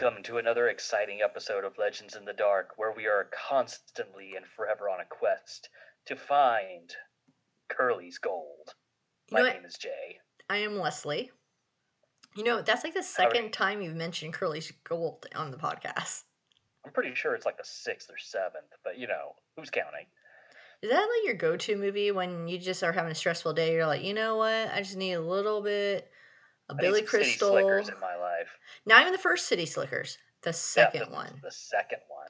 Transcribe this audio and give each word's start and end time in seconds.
Welcome 0.00 0.22
to 0.22 0.38
another 0.38 0.68
exciting 0.68 1.18
episode 1.22 1.62
of 1.62 1.76
Legends 1.76 2.16
in 2.16 2.24
the 2.24 2.32
Dark, 2.32 2.70
where 2.76 2.90
we 2.90 3.06
are 3.06 3.28
constantly 3.48 4.32
and 4.34 4.46
forever 4.46 4.88
on 4.88 5.00
a 5.00 5.04
quest 5.04 5.68
to 6.06 6.16
find 6.16 6.90
Curly's 7.68 8.16
gold. 8.16 8.72
You 9.30 9.42
My 9.42 9.50
name 9.50 9.64
is 9.66 9.74
Jay. 9.74 10.18
I 10.48 10.58
am 10.58 10.78
Leslie. 10.78 11.30
You 12.34 12.44
know, 12.44 12.62
that's 12.62 12.82
like 12.82 12.94
the 12.94 13.02
second 13.02 13.52
time 13.52 13.82
you've 13.82 13.94
mentioned 13.94 14.32
Curly's 14.32 14.72
Gold 14.84 15.26
on 15.34 15.50
the 15.50 15.58
podcast. 15.58 16.22
I'm 16.86 16.92
pretty 16.92 17.14
sure 17.14 17.34
it's 17.34 17.44
like 17.44 17.58
the 17.58 17.64
sixth 17.64 18.08
or 18.08 18.18
seventh, 18.18 18.72
but 18.82 18.96
you 18.96 19.06
know, 19.06 19.34
who's 19.58 19.68
counting? 19.68 20.06
Is 20.80 20.88
that 20.88 20.96
like 20.96 21.26
your 21.26 21.34
go 21.34 21.58
to 21.58 21.76
movie 21.76 22.10
when 22.10 22.48
you 22.48 22.56
just 22.56 22.82
are 22.82 22.92
having 22.92 23.12
a 23.12 23.14
stressful 23.14 23.52
day? 23.52 23.74
You're 23.74 23.86
like, 23.86 24.02
you 24.02 24.14
know 24.14 24.38
what? 24.38 24.70
I 24.72 24.78
just 24.78 24.96
need 24.96 25.12
a 25.12 25.20
little 25.20 25.60
bit 25.60 26.10
of 26.70 26.78
I 26.78 26.82
Billy 26.82 27.00
some 27.00 27.08
City 27.08 27.24
Crystal. 27.24 27.50
Slickers 27.50 27.88
in 27.88 28.00
my 28.00 28.16
life. 28.16 28.48
Not 28.86 29.00
even 29.02 29.12
the 29.12 29.18
first 29.18 29.46
City 29.46 29.66
Slickers, 29.66 30.18
the 30.42 30.52
second 30.52 31.00
Yeah, 31.00 31.06
the, 31.06 31.12
one. 31.12 31.40
The 31.42 31.50
second 31.50 32.00
one. 32.08 32.28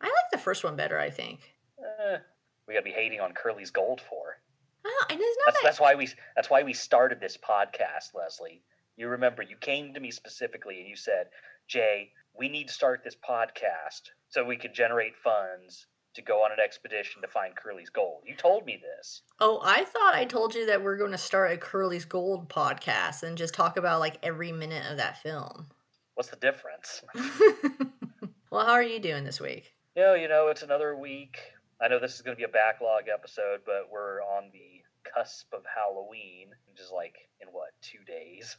I 0.00 0.06
like 0.06 0.30
the 0.32 0.38
first 0.38 0.64
one 0.64 0.76
better, 0.76 0.98
I 0.98 1.10
think. 1.10 1.40
Eh, 1.78 2.18
we 2.66 2.74
gotta 2.74 2.84
be 2.84 2.90
hating 2.92 3.20
on 3.20 3.32
Curly's 3.32 3.70
gold 3.70 4.00
for. 4.00 4.38
Oh, 4.84 5.04
and 5.10 5.18
it's 5.20 5.38
not 5.38 5.46
That's 5.46 5.56
that. 5.58 5.66
that's 5.68 5.80
why 5.80 5.94
we 5.94 6.08
that's 6.36 6.48
why 6.50 6.62
we 6.62 6.72
started 6.72 7.20
this 7.20 7.36
podcast, 7.36 8.14
Leslie. 8.14 8.62
You 8.96 9.08
remember 9.08 9.42
you 9.42 9.56
came 9.56 9.92
to 9.94 10.00
me 10.00 10.10
specifically 10.10 10.78
and 10.80 10.88
you 10.88 10.96
said, 10.96 11.26
Jay, 11.68 12.12
we 12.38 12.48
need 12.48 12.68
to 12.68 12.74
start 12.74 13.02
this 13.04 13.16
podcast 13.16 14.10
so 14.28 14.44
we 14.44 14.56
can 14.56 14.72
generate 14.74 15.16
funds 15.16 15.86
to 16.20 16.26
go 16.26 16.44
on 16.44 16.52
an 16.52 16.60
expedition 16.60 17.22
to 17.22 17.28
find 17.28 17.56
Curly's 17.56 17.90
gold. 17.90 18.22
You 18.26 18.34
told 18.34 18.66
me 18.66 18.80
this. 18.80 19.22
Oh, 19.40 19.60
I 19.64 19.84
thought 19.84 20.14
I 20.14 20.24
told 20.24 20.54
you 20.54 20.66
that 20.66 20.82
we're 20.82 20.96
going 20.96 21.12
to 21.12 21.18
start 21.18 21.52
a 21.52 21.56
Curly's 21.56 22.04
Gold 22.04 22.48
podcast 22.48 23.22
and 23.22 23.38
just 23.38 23.54
talk 23.54 23.76
about 23.76 24.00
like 24.00 24.18
every 24.22 24.52
minute 24.52 24.84
of 24.90 24.98
that 24.98 25.22
film. 25.22 25.66
What's 26.14 26.28
the 26.28 26.36
difference? 26.36 27.02
well, 28.50 28.66
how 28.66 28.72
are 28.72 28.82
you 28.82 29.00
doing 29.00 29.24
this 29.24 29.40
week? 29.40 29.72
Know, 29.96 30.14
you 30.14 30.28
know, 30.28 30.48
it's 30.48 30.62
another 30.62 30.96
week. 30.96 31.38
I 31.80 31.88
know 31.88 31.98
this 31.98 32.14
is 32.14 32.22
going 32.22 32.36
to 32.36 32.38
be 32.38 32.44
a 32.44 32.48
backlog 32.48 33.04
episode, 33.12 33.60
but 33.64 33.88
we're 33.90 34.20
on 34.20 34.50
the 34.52 34.69
cusp 35.04 35.52
of 35.52 35.62
Halloween, 35.66 36.48
which 36.70 36.80
is 36.80 36.90
like 36.92 37.16
in 37.40 37.48
what 37.48 37.70
two 37.82 37.98
days? 38.06 38.56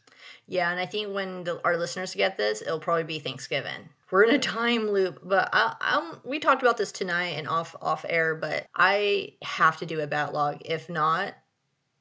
Yeah, 0.48 0.72
and 0.72 0.80
I 0.80 0.86
think 0.86 1.14
when 1.14 1.44
the, 1.44 1.62
our 1.64 1.78
listeners 1.78 2.16
get 2.16 2.38
this, 2.38 2.62
it'll 2.62 2.80
probably 2.80 3.04
be 3.04 3.20
Thanksgiving. 3.20 3.90
We're 4.10 4.24
in 4.24 4.36
a 4.36 4.40
time 4.40 4.90
loop, 4.90 5.20
but 5.24 5.50
I, 5.54 5.76
I'm, 5.80 6.20
we 6.26 6.40
talked 6.40 6.62
about 6.62 6.78
this 6.78 6.92
tonight 6.92 7.38
and 7.38 7.48
off 7.48 7.76
off 7.82 8.06
air. 8.08 8.36
But 8.36 8.68
I 8.76 9.34
have 9.42 9.78
to 9.78 9.86
do 9.86 10.02
a 10.02 10.08
backlog. 10.08 10.62
If 10.66 10.90
not, 10.90 11.34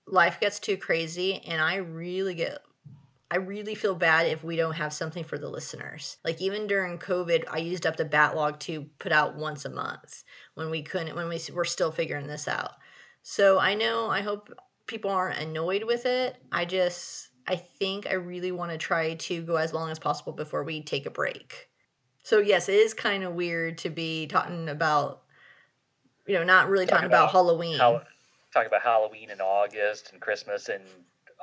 life 0.07 0.41
gets 0.41 0.59
too 0.59 0.77
crazy, 0.77 1.41
and 1.47 1.61
I 1.61 1.77
really 1.77 2.35
get. 2.35 2.59
I 3.33 3.37
really 3.37 3.77
feel 3.77 3.95
bad 3.95 4.27
if 4.27 4.43
we 4.43 4.57
don't 4.57 4.75
have 4.75 4.93
something 4.93 5.23
for 5.23 5.39
the 5.39 5.49
listeners. 5.49 6.17
Like 6.25 6.41
even 6.43 6.67
during 6.67 6.99
COVID, 6.99 7.45
I 7.49 7.59
used 7.59 7.87
up 7.87 7.97
the 7.97 8.05
backlog 8.05 8.59
to 8.61 8.87
put 8.99 9.13
out 9.13 9.37
once 9.37 9.65
a 9.65 9.71
month 9.71 10.25
when 10.55 10.69
we 10.69 10.83
couldn't 10.83 11.15
when 11.15 11.29
we 11.29 11.41
were 11.53 11.65
still 11.65 11.93
figuring 11.93 12.27
this 12.27 12.49
out. 12.49 12.73
So 13.23 13.59
I 13.59 13.75
know 13.75 14.09
I 14.09 14.23
hope 14.23 14.53
people 14.87 15.11
aren't 15.11 15.39
annoyed 15.39 15.85
with 15.85 16.07
it. 16.07 16.37
I 16.51 16.65
just 16.65 17.29
I 17.47 17.57
think 17.57 18.07
I 18.07 18.15
really 18.15 18.53
want 18.53 18.73
to 18.73 18.79
try 18.79 19.15
to 19.15 19.43
go 19.43 19.57
as 19.57 19.73
long 19.73 19.91
as 19.91 19.99
possible 19.99 20.33
before 20.33 20.65
we 20.65 20.83
take 20.83 21.07
a 21.07 21.11
break. 21.11 21.69
So 22.23 22.39
yes, 22.39 22.69
it 22.69 22.75
is 22.75 22.95
kind 22.95 23.25
of 23.25 23.35
weird 23.35 23.79
to 23.79 23.91
be 23.91 24.27
talking 24.27 24.69
about 24.69 25.23
you 26.27 26.35
know, 26.35 26.45
not 26.45 26.69
really 26.69 26.87
Talking 26.87 26.97
talking 26.97 27.07
about, 27.07 27.25
about 27.25 27.33
Halloween. 27.33 27.79
How, 27.79 28.03
talk 28.53 28.67
about 28.67 28.83
Halloween 28.83 29.31
in 29.31 29.41
August 29.41 30.13
and 30.13 30.21
Christmas 30.21 30.69
in 30.69 30.83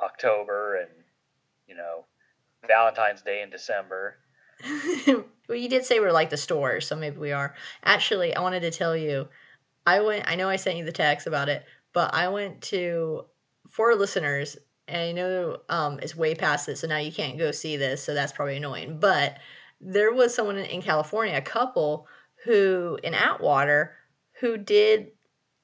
October 0.02 0.76
and 0.76 0.90
you 1.66 1.74
know 1.74 2.04
Valentine's 2.66 3.22
Day 3.22 3.42
in 3.42 3.50
December. 3.50 4.16
well, 5.06 5.58
you 5.58 5.68
did 5.68 5.84
say 5.84 6.00
we're 6.00 6.12
like 6.12 6.30
the 6.30 6.36
store, 6.36 6.80
so 6.80 6.96
maybe 6.96 7.18
we 7.18 7.32
are. 7.32 7.54
Actually, 7.84 8.34
I 8.34 8.40
wanted 8.40 8.60
to 8.60 8.70
tell 8.70 8.96
you, 8.96 9.28
I 9.88 10.00
went. 10.00 10.30
I 10.30 10.34
know 10.34 10.50
I 10.50 10.56
sent 10.56 10.76
you 10.76 10.84
the 10.84 10.92
text 10.92 11.26
about 11.26 11.48
it, 11.48 11.64
but 11.94 12.12
I 12.12 12.28
went 12.28 12.60
to 12.62 13.24
four 13.70 13.94
listeners, 13.94 14.58
and 14.86 15.00
I 15.00 15.12
know 15.12 15.58
um, 15.70 15.98
it's 16.02 16.14
way 16.14 16.34
past 16.34 16.68
it, 16.68 16.76
so 16.76 16.86
now 16.86 16.98
you 16.98 17.10
can't 17.10 17.38
go 17.38 17.52
see 17.52 17.78
this, 17.78 18.02
so 18.04 18.12
that's 18.12 18.32
probably 18.32 18.58
annoying. 18.58 18.98
But 19.00 19.38
there 19.80 20.12
was 20.12 20.34
someone 20.34 20.58
in, 20.58 20.82
California, 20.82 21.36
a 21.36 21.40
couple 21.40 22.06
who 22.44 22.98
in 23.02 23.14
Atwater, 23.14 23.94
who 24.40 24.58
did 24.58 25.12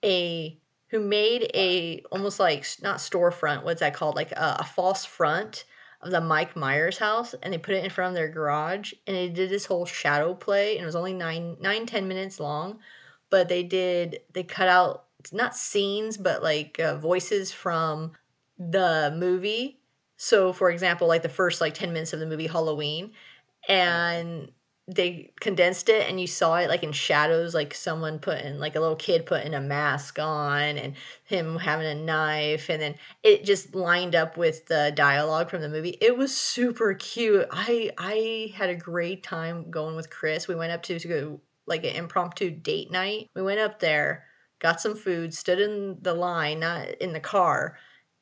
a 0.02 0.58
who 0.88 1.00
made 1.00 1.50
a 1.54 2.02
almost 2.10 2.40
like 2.40 2.66
not 2.82 2.98
storefront. 2.98 3.64
What's 3.64 3.80
that 3.80 3.94
called? 3.94 4.16
Like 4.16 4.32
a, 4.32 4.56
a 4.60 4.64
false 4.64 5.04
front 5.04 5.64
of 6.00 6.10
the 6.12 6.20
Mike 6.20 6.56
Myers 6.56 6.98
house 6.98 7.34
and 7.42 7.52
they 7.52 7.58
put 7.58 7.74
it 7.74 7.84
in 7.84 7.90
front 7.90 8.10
of 8.10 8.14
their 8.14 8.28
garage 8.28 8.92
and 9.06 9.16
they 9.16 9.28
did 9.28 9.50
this 9.50 9.64
whole 9.66 9.86
shadow 9.86 10.34
play 10.34 10.76
and 10.76 10.82
it 10.82 10.86
was 10.86 10.96
only 10.96 11.14
nine 11.14 11.56
nine 11.60 11.86
ten 11.86 12.06
minutes 12.06 12.38
long 12.38 12.78
but 13.30 13.48
they 13.48 13.62
did 13.62 14.20
they 14.32 14.42
cut 14.42 14.68
out 14.68 15.04
not 15.32 15.56
scenes 15.56 16.16
but 16.16 16.42
like 16.42 16.78
uh, 16.78 16.96
voices 16.96 17.50
from 17.50 18.12
the 18.58 19.14
movie. 19.16 19.80
So 20.16 20.52
for 20.52 20.70
example 20.70 21.08
like 21.08 21.22
the 21.22 21.28
first 21.28 21.60
like 21.60 21.74
10 21.74 21.92
minutes 21.92 22.12
of 22.12 22.20
the 22.20 22.26
movie 22.26 22.46
halloween 22.46 23.12
and 23.68 24.50
they 24.86 25.32
condensed 25.40 25.88
it 25.88 26.08
and 26.08 26.20
you 26.20 26.26
saw 26.26 26.56
it 26.56 26.68
like 26.68 26.82
in 26.82 26.92
shadows 26.92 27.54
like 27.54 27.74
someone 27.74 28.18
putting 28.18 28.58
like 28.58 28.76
a 28.76 28.80
little 28.80 28.96
kid 28.96 29.24
putting 29.24 29.54
a 29.54 29.60
mask 29.60 30.18
on 30.18 30.76
and 30.76 30.94
him 31.24 31.56
having 31.56 31.86
a 31.86 31.94
knife 31.94 32.68
and 32.68 32.82
then 32.82 32.94
it 33.22 33.44
just 33.44 33.74
lined 33.74 34.14
up 34.14 34.36
with 34.36 34.66
the 34.66 34.92
dialogue 34.94 35.48
from 35.48 35.62
the 35.62 35.70
movie. 35.70 35.96
It 36.02 36.16
was 36.18 36.36
super 36.36 36.92
cute. 36.94 37.46
I 37.50 37.90
i 37.96 38.52
had 38.54 38.68
a 38.68 38.76
great 38.76 39.22
time 39.22 39.70
going 39.70 39.96
with 39.96 40.10
chris. 40.10 40.48
We 40.48 40.54
went 40.54 40.72
up 40.72 40.82
to, 40.84 40.98
to 40.98 41.08
go 41.08 41.40
like 41.66 41.84
an 41.84 41.96
impromptu 41.96 42.50
date 42.50 42.90
night. 42.90 43.30
We 43.34 43.42
went 43.42 43.60
up 43.60 43.80
there 43.80 44.24
got 44.64 44.80
some 44.80 44.94
food 44.96 45.34
stood 45.34 45.60
in 45.60 45.98
the 46.00 46.14
line 46.14 46.60
not 46.60 46.88
in 47.00 47.12
the 47.12 47.20
car 47.20 47.76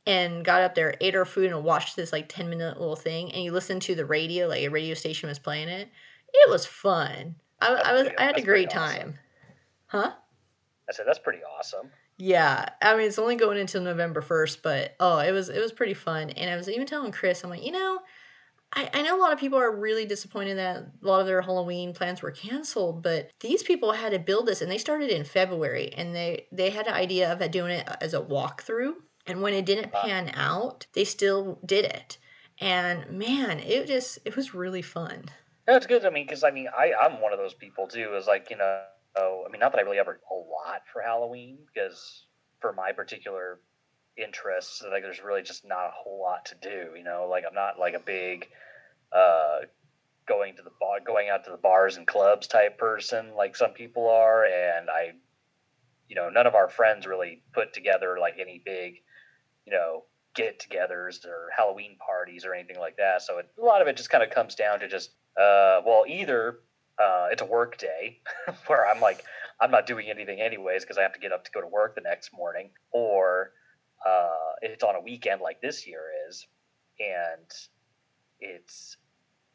and 0.06 0.44
got 0.44 0.62
up 0.62 0.74
there 0.74 0.96
ate 1.00 1.14
our 1.14 1.24
food 1.24 1.52
and 1.52 1.62
watched 1.62 1.94
this 1.94 2.12
like 2.12 2.28
10 2.28 2.50
minute 2.50 2.80
little 2.80 2.96
thing. 2.96 3.32
And 3.32 3.44
you 3.44 3.52
listen 3.52 3.78
to 3.80 3.94
the 3.94 4.04
radio 4.04 4.48
like 4.48 4.62
a 4.62 4.68
radio 4.68 4.94
station 4.94 5.28
was 5.28 5.38
playing 5.38 5.68
it. 5.68 5.88
It 6.32 6.50
was 6.50 6.66
fun. 6.66 7.36
I, 7.60 7.68
I 7.68 7.92
was 7.92 8.08
i 8.18 8.24
had 8.24 8.36
a 8.36 8.42
great 8.42 8.74
awesome. 8.74 8.80
time. 8.80 9.18
Huh? 9.86 10.12
I 10.88 10.92
said 10.92 11.06
that's 11.06 11.20
pretty 11.20 11.44
awesome. 11.58 11.90
yeah, 12.18 12.70
I 12.82 12.96
mean 12.96 13.06
it's 13.06 13.20
only 13.20 13.36
going 13.36 13.58
until 13.58 13.82
November 13.82 14.20
first, 14.20 14.64
but 14.64 14.96
oh, 14.98 15.18
it 15.20 15.30
was 15.30 15.48
it 15.48 15.60
was 15.60 15.70
pretty 15.70 15.94
fun. 15.94 16.30
And 16.30 16.50
I 16.50 16.56
was 16.56 16.68
even 16.68 16.88
telling 16.88 17.12
Chris, 17.12 17.44
I'm 17.44 17.50
like, 17.50 17.64
you 17.64 17.70
know, 17.70 18.00
I, 18.74 18.88
I 18.94 19.02
know 19.02 19.18
a 19.18 19.20
lot 19.20 19.32
of 19.32 19.38
people 19.38 19.58
are 19.58 19.74
really 19.74 20.06
disappointed 20.06 20.56
that 20.56 20.76
a 20.76 21.06
lot 21.06 21.20
of 21.20 21.26
their 21.26 21.42
Halloween 21.42 21.92
plans 21.92 22.22
were 22.22 22.30
canceled, 22.30 23.02
but 23.02 23.30
these 23.40 23.62
people 23.62 23.92
had 23.92 24.12
to 24.12 24.18
build 24.18 24.46
this, 24.46 24.62
and 24.62 24.70
they 24.70 24.78
started 24.78 25.10
in 25.10 25.24
February, 25.24 25.92
and 25.94 26.14
they 26.14 26.46
they 26.52 26.70
had 26.70 26.86
an 26.86 26.94
idea 26.94 27.32
of 27.32 27.50
doing 27.50 27.72
it 27.72 27.88
as 28.00 28.14
a 28.14 28.20
walkthrough. 28.20 28.94
And 29.26 29.42
when 29.42 29.54
it 29.54 29.66
didn't 29.66 29.92
pan 29.92 30.32
out, 30.34 30.86
they 30.94 31.04
still 31.04 31.60
did 31.64 31.84
it. 31.84 32.18
And 32.60 33.10
man, 33.10 33.60
it 33.60 33.86
just 33.86 34.18
it 34.24 34.36
was 34.36 34.54
really 34.54 34.82
fun. 34.82 35.24
It's 35.68 35.86
good. 35.86 36.04
I 36.04 36.10
mean, 36.10 36.26
because 36.26 36.44
I 36.44 36.50
mean, 36.50 36.68
I 36.76 36.92
I'm 37.00 37.20
one 37.20 37.32
of 37.32 37.38
those 37.38 37.54
people 37.54 37.86
too. 37.86 38.14
Is 38.16 38.26
like 38.26 38.50
you 38.50 38.56
know, 38.56 38.82
I 39.16 39.50
mean, 39.50 39.60
not 39.60 39.72
that 39.72 39.78
I 39.78 39.82
really 39.82 39.98
ever 39.98 40.20
a 40.30 40.34
lot 40.34 40.82
for 40.92 41.02
Halloween 41.02 41.58
because 41.72 42.26
for 42.60 42.72
my 42.72 42.92
particular 42.92 43.60
interests, 44.16 44.82
like 44.90 45.02
there's 45.02 45.22
really 45.22 45.42
just 45.42 45.66
not 45.66 45.86
a 45.86 45.92
whole 45.92 46.20
lot 46.20 46.46
to 46.46 46.54
do. 46.54 46.96
You 46.96 47.04
know, 47.04 47.26
like 47.30 47.44
I'm 47.48 47.54
not 47.54 47.78
like 47.78 47.94
a 47.94 48.00
big 48.00 48.48
uh 49.12 49.60
going 50.26 50.56
to 50.56 50.62
the 50.62 50.70
bar, 50.80 51.00
going 51.04 51.28
out 51.28 51.44
to 51.44 51.50
the 51.50 51.56
bars 51.56 51.96
and 51.96 52.06
clubs 52.06 52.46
type 52.46 52.78
person 52.78 53.34
like 53.36 53.56
some 53.56 53.72
people 53.72 54.08
are, 54.08 54.44
and 54.44 54.88
I, 54.88 55.12
you 56.08 56.16
know, 56.16 56.28
none 56.28 56.46
of 56.46 56.54
our 56.54 56.68
friends 56.68 57.06
really 57.06 57.42
put 57.52 57.72
together 57.72 58.16
like 58.20 58.34
any 58.38 58.62
big, 58.64 59.02
you 59.66 59.72
know, 59.72 60.04
get-togethers 60.34 61.26
or 61.26 61.48
Halloween 61.56 61.96
parties 61.98 62.44
or 62.44 62.54
anything 62.54 62.78
like 62.78 62.96
that. 62.96 63.22
So 63.22 63.38
it, 63.38 63.48
a 63.60 63.64
lot 63.64 63.82
of 63.82 63.88
it 63.88 63.96
just 63.96 64.10
kind 64.10 64.22
of 64.22 64.30
comes 64.30 64.54
down 64.54 64.80
to 64.80 64.88
just, 64.88 65.10
uh, 65.36 65.80
well, 65.84 66.04
either 66.06 66.60
uh, 66.98 67.28
it's 67.30 67.42
a 67.42 67.46
work 67.46 67.78
day 67.78 68.20
where 68.66 68.86
I'm 68.88 69.00
like, 69.00 69.24
I'm 69.60 69.70
not 69.70 69.86
doing 69.86 70.08
anything 70.08 70.40
anyways 70.40 70.82
because 70.82 70.98
I 70.98 71.02
have 71.02 71.12
to 71.12 71.20
get 71.20 71.32
up 71.32 71.44
to 71.44 71.50
go 71.50 71.60
to 71.60 71.66
work 71.66 71.94
the 71.94 72.00
next 72.00 72.32
morning, 72.32 72.70
or 72.90 73.52
uh, 74.06 74.52
it's 74.62 74.82
on 74.82 74.96
a 74.96 75.00
weekend 75.00 75.40
like 75.40 75.60
this 75.60 75.86
year 75.86 76.02
is, 76.28 76.46
and 77.00 77.50
it's 78.40 78.96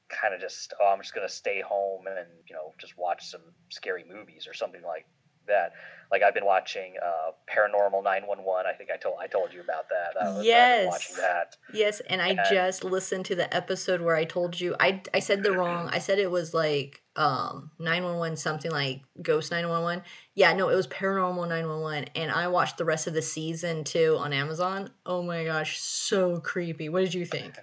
kind 0.10 0.34
of 0.34 0.40
just, 0.40 0.74
oh, 0.82 0.88
I'm 0.88 1.02
just 1.02 1.14
gonna 1.14 1.30
stay 1.30 1.62
home 1.62 2.08
and 2.08 2.28
you 2.48 2.56
know 2.56 2.74
just 2.80 2.98
watch 2.98 3.26
some 3.26 3.42
scary 3.70 4.06
movies 4.10 4.48
or 4.48 4.54
something 4.54 4.82
like 4.84 5.06
that. 5.48 5.74
Like 6.10 6.24
I've 6.24 6.34
been 6.34 6.46
watching 6.46 6.94
uh, 7.04 7.32
Paranormal 7.54 8.02
911. 8.02 8.66
I 8.66 8.74
think 8.78 8.90
I 8.94 8.96
told 8.98 9.16
I 9.22 9.28
told 9.28 9.52
you 9.54 9.60
about 9.60 9.90
that. 9.90 10.22
I 10.22 10.30
was, 10.38 10.46
Yes. 10.46 10.88
watching 10.88 11.16
that. 11.18 11.58
Yes, 11.74 12.00
and 12.10 12.22
I 12.22 12.30
And- 12.30 12.40
just 12.50 12.86
listened 12.86 13.26
to 13.26 13.36
the 13.36 13.54
episode 13.54 14.00
where 14.00 14.16
I 14.16 14.24
told 14.24 14.58
you 14.60 14.74
I 14.80 15.02
I 15.14 15.20
said 15.20 15.44
the 15.44 15.52
wrong. 15.52 15.90
I 15.92 16.00
said 16.00 16.18
it 16.20 16.32
was 16.32 16.54
like 16.54 17.02
um 17.18 17.72
911 17.80 18.38
something 18.38 18.72
like 18.72 19.02
Ghost 19.22 19.52
911. 19.52 20.02
Yeah, 20.34 20.54
no, 20.54 20.70
it 20.70 20.76
was 20.76 20.88
Paranormal 20.88 21.50
911 21.50 22.06
and 22.16 22.32
I 22.32 22.48
watched 22.48 22.78
the 22.78 22.86
rest 22.86 23.08
of 23.08 23.14
the 23.14 23.22
season 23.22 23.84
too 23.84 24.16
on 24.18 24.32
Amazon. 24.32 24.92
Oh 25.06 25.22
my 25.22 25.44
gosh, 25.44 25.78
so 25.80 26.40
creepy. 26.40 26.88
What 26.88 27.02
did 27.02 27.16
you 27.16 27.26
think? 27.26 27.56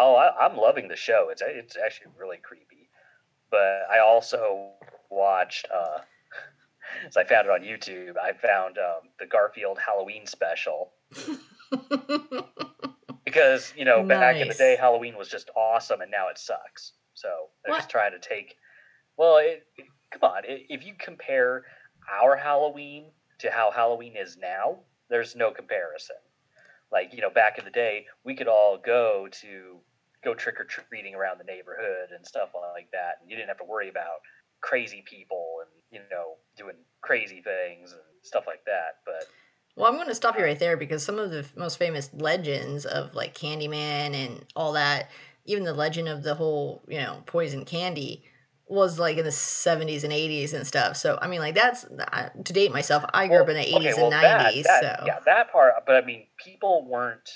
Oh, 0.00 0.16
I, 0.16 0.46
I'm 0.46 0.56
loving 0.56 0.88
the 0.88 0.96
show. 0.96 1.28
It's 1.30 1.42
it's 1.44 1.76
actually 1.76 2.08
really 2.18 2.38
creepy. 2.38 2.88
but 3.50 3.82
I 3.90 4.00
also 4.00 4.70
watched. 5.08 5.66
Uh, 5.72 5.98
as 7.06 7.16
I 7.16 7.24
found 7.24 7.46
it 7.46 7.50
on 7.50 7.60
YouTube, 7.60 8.16
I 8.16 8.32
found 8.32 8.78
um, 8.78 9.08
the 9.18 9.26
Garfield 9.26 9.78
Halloween 9.78 10.26
special 10.26 10.92
because 13.24 13.72
you 13.76 13.84
know 13.84 14.02
back 14.06 14.36
in 14.36 14.48
the 14.48 14.54
day, 14.54 14.76
Halloween 14.78 15.16
was 15.16 15.28
just 15.28 15.50
awesome, 15.56 16.00
and 16.00 16.10
now 16.10 16.28
it 16.28 16.38
sucks. 16.38 16.92
So 17.14 17.28
they're 17.64 17.72
What? 17.72 17.78
just 17.78 17.90
trying 17.90 18.12
to 18.12 18.18
take. 18.18 18.56
Well, 19.16 19.38
it, 19.38 19.66
come 20.10 20.30
on, 20.30 20.44
i- 20.44 20.66
if 20.68 20.84
you 20.86 20.94
compare 20.98 21.64
our 22.10 22.36
Halloween 22.36 23.10
to 23.40 23.50
how 23.50 23.70
Halloween 23.70 24.16
is 24.16 24.36
now, 24.36 24.80
there's 25.10 25.36
no 25.36 25.50
comparison. 25.50 26.16
Like 26.90 27.12
you 27.12 27.20
know, 27.20 27.30
back 27.30 27.58
in 27.58 27.64
the 27.64 27.70
day, 27.70 28.06
we 28.24 28.34
could 28.34 28.48
all 28.48 28.78
go 28.78 29.28
to 29.42 29.78
go 30.24 30.34
trick 30.34 30.58
or 30.60 30.64
treating 30.64 31.14
around 31.14 31.38
the 31.38 31.44
neighborhood 31.44 32.10
and 32.14 32.26
stuff 32.26 32.50
like 32.74 32.90
that, 32.92 33.16
and 33.20 33.30
you 33.30 33.36
didn't 33.36 33.48
have 33.48 33.58
to 33.58 33.64
worry 33.64 33.88
about 33.88 34.20
crazy 34.60 35.04
people 35.06 35.56
and 35.60 35.70
you 35.90 36.00
know 36.10 36.34
doing 36.56 36.76
crazy 37.00 37.40
things 37.42 37.92
and 37.92 38.00
stuff 38.22 38.44
like 38.46 38.64
that. 38.66 38.96
But 39.04 39.24
Well, 39.76 39.86
I'm 39.90 39.96
going 39.96 40.08
to 40.08 40.14
stop 40.14 40.36
you 40.38 40.44
right 40.44 40.58
there 40.58 40.76
because 40.76 41.04
some 41.04 41.18
of 41.18 41.30
the 41.30 41.46
most 41.56 41.78
famous 41.78 42.10
legends 42.12 42.84
of 42.84 43.14
like 43.14 43.34
Candyman 43.34 44.14
and 44.14 44.44
all 44.56 44.72
that, 44.72 45.10
even 45.44 45.64
the 45.64 45.74
legend 45.74 46.08
of 46.08 46.22
the 46.22 46.34
whole, 46.34 46.82
you 46.88 46.98
know, 46.98 47.22
poison 47.26 47.64
candy 47.64 48.24
was 48.66 48.98
like 48.98 49.16
in 49.16 49.24
the 49.24 49.30
70s 49.30 50.04
and 50.04 50.12
80s 50.12 50.52
and 50.52 50.66
stuff. 50.66 50.96
So, 50.96 51.18
I 51.22 51.26
mean, 51.26 51.40
like 51.40 51.54
that's 51.54 51.86
I- 52.12 52.30
to 52.44 52.52
date 52.52 52.72
myself, 52.72 53.04
I 53.14 53.26
grew 53.28 53.40
up 53.40 53.48
in 53.48 53.56
the 53.56 53.62
80s 53.62 53.96
and 53.98 54.12
90s. 54.12 54.64
that, 54.64 54.80
so, 54.80 55.04
yeah, 55.06 55.18
that 55.24 55.50
part. 55.50 55.72
But 55.86 55.96
I 55.96 56.04
mean, 56.04 56.26
people 56.36 56.84
weren't. 56.86 57.30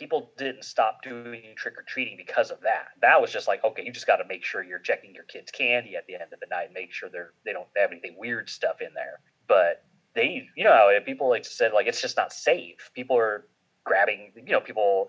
People 0.00 0.32
didn't 0.36 0.64
stop 0.64 1.02
doing 1.02 1.54
trick 1.56 1.78
or 1.78 1.82
treating 1.82 2.16
because 2.16 2.50
of 2.50 2.60
that. 2.62 2.88
That 3.02 3.20
was 3.20 3.30
just 3.30 3.46
like, 3.46 3.62
okay, 3.62 3.84
you 3.84 3.92
just 3.92 4.06
got 4.06 4.16
to 4.16 4.24
make 4.26 4.44
sure 4.44 4.64
you're 4.64 4.78
checking 4.78 5.14
your 5.14 5.24
kids' 5.24 5.52
candy 5.52 5.94
at 5.94 6.06
the 6.06 6.14
end 6.14 6.32
of 6.32 6.40
the 6.40 6.46
night, 6.50 6.64
and 6.64 6.74
make 6.74 6.92
sure 6.92 7.08
they're 7.08 7.34
they 7.44 7.52
don't 7.52 7.68
have 7.76 7.92
anything 7.92 8.16
weird 8.18 8.48
stuff 8.48 8.80
in 8.80 8.94
there. 8.94 9.20
But 9.46 9.84
they, 10.14 10.48
you 10.56 10.64
know, 10.64 10.90
people 11.04 11.28
like 11.28 11.44
said 11.44 11.72
like 11.72 11.86
it's 11.86 12.00
just 12.00 12.16
not 12.16 12.32
safe. 12.32 12.90
People 12.94 13.16
are 13.18 13.46
grabbing, 13.84 14.32
you 14.34 14.52
know, 14.52 14.60
people. 14.60 15.08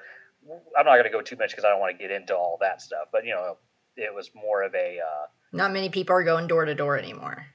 I'm 0.78 0.86
not 0.86 0.94
going 0.94 1.04
to 1.06 1.10
go 1.10 1.22
too 1.22 1.38
much 1.38 1.52
because 1.52 1.64
I 1.64 1.70
don't 1.70 1.80
want 1.80 1.98
to 1.98 2.02
get 2.02 2.12
into 2.12 2.36
all 2.36 2.58
that 2.62 2.82
stuff. 2.82 3.08
But 3.12 3.26
you 3.26 3.32
know, 3.32 3.58
it 3.96 4.14
was 4.14 4.30
more 4.36 4.62
of 4.62 4.76
a. 4.76 5.00
Uh, 5.00 5.28
not 5.54 5.72
many 5.72 5.90
people 5.90 6.16
are 6.16 6.24
going 6.24 6.48
door 6.48 6.66
to 6.66 6.76
door 6.76 6.98
anymore. 6.98 7.46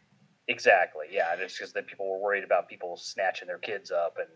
Exactly. 0.48 1.06
Yeah, 1.10 1.34
it's 1.38 1.58
just 1.58 1.74
that 1.74 1.86
people 1.86 2.08
were 2.08 2.18
worried 2.18 2.44
about 2.44 2.68
people 2.68 2.96
snatching 2.96 3.48
their 3.48 3.58
kids 3.58 3.90
up 3.90 4.16
and 4.18 4.28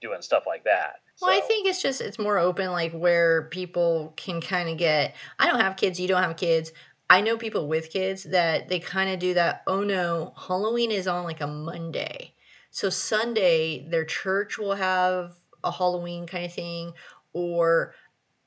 doing 0.00 0.22
stuff 0.22 0.44
like 0.46 0.64
that. 0.64 1.00
Well, 1.20 1.30
I 1.30 1.40
think 1.40 1.66
it's 1.68 1.82
just 1.82 2.00
it's 2.00 2.18
more 2.18 2.38
open, 2.38 2.70
like 2.70 2.92
where 2.92 3.42
people 3.50 4.14
can 4.16 4.40
kind 4.40 4.68
of 4.68 4.78
get. 4.78 5.14
I 5.38 5.46
don't 5.46 5.60
have 5.60 5.76
kids. 5.76 6.00
You 6.00 6.08
don't 6.08 6.22
have 6.22 6.36
kids. 6.36 6.72
I 7.10 7.20
know 7.20 7.36
people 7.36 7.68
with 7.68 7.90
kids 7.90 8.24
that 8.24 8.68
they 8.68 8.78
kind 8.78 9.10
of 9.10 9.18
do 9.18 9.34
that. 9.34 9.62
Oh 9.66 9.82
no, 9.82 10.32
Halloween 10.36 10.90
is 10.90 11.06
on 11.06 11.24
like 11.24 11.40
a 11.40 11.46
Monday, 11.46 12.34
so 12.70 12.88
Sunday 12.88 13.86
their 13.88 14.04
church 14.04 14.58
will 14.58 14.74
have 14.74 15.34
a 15.62 15.70
Halloween 15.70 16.26
kind 16.26 16.46
of 16.46 16.54
thing, 16.54 16.92
or 17.32 17.94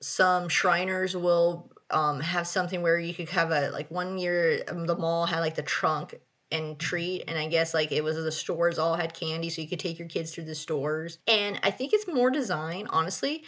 some 0.01 0.50
Shriners 0.50 1.15
will 1.15 1.71
um, 1.91 2.19
have 2.19 2.47
something 2.47 2.81
where 2.81 2.97
you 2.97 3.13
could 3.13 3.29
have 3.29 3.51
a 3.51 3.69
like 3.69 3.91
one 3.91 4.17
year 4.17 4.63
um, 4.67 4.85
the 4.85 4.95
mall 4.95 5.25
had 5.25 5.41
like 5.41 5.55
the 5.55 5.61
trunk 5.61 6.15
and 6.53 6.79
treat 6.79 7.23
and 7.27 7.38
i 7.38 7.47
guess 7.47 7.73
like 7.73 7.91
it 7.91 8.03
was 8.03 8.15
the 8.15 8.31
stores 8.31 8.79
all 8.79 8.95
had 8.95 9.13
candy 9.13 9.50
so 9.50 9.61
you 9.61 9.67
could 9.67 9.79
take 9.79 10.00
your 10.00 10.07
kids 10.07 10.31
through 10.31 10.45
the 10.45 10.55
stores. 10.55 11.17
And 11.27 11.59
i 11.63 11.71
think 11.71 11.94
it's 11.94 12.07
more 12.07 12.29
design, 12.29 12.88
honestly 12.89 13.44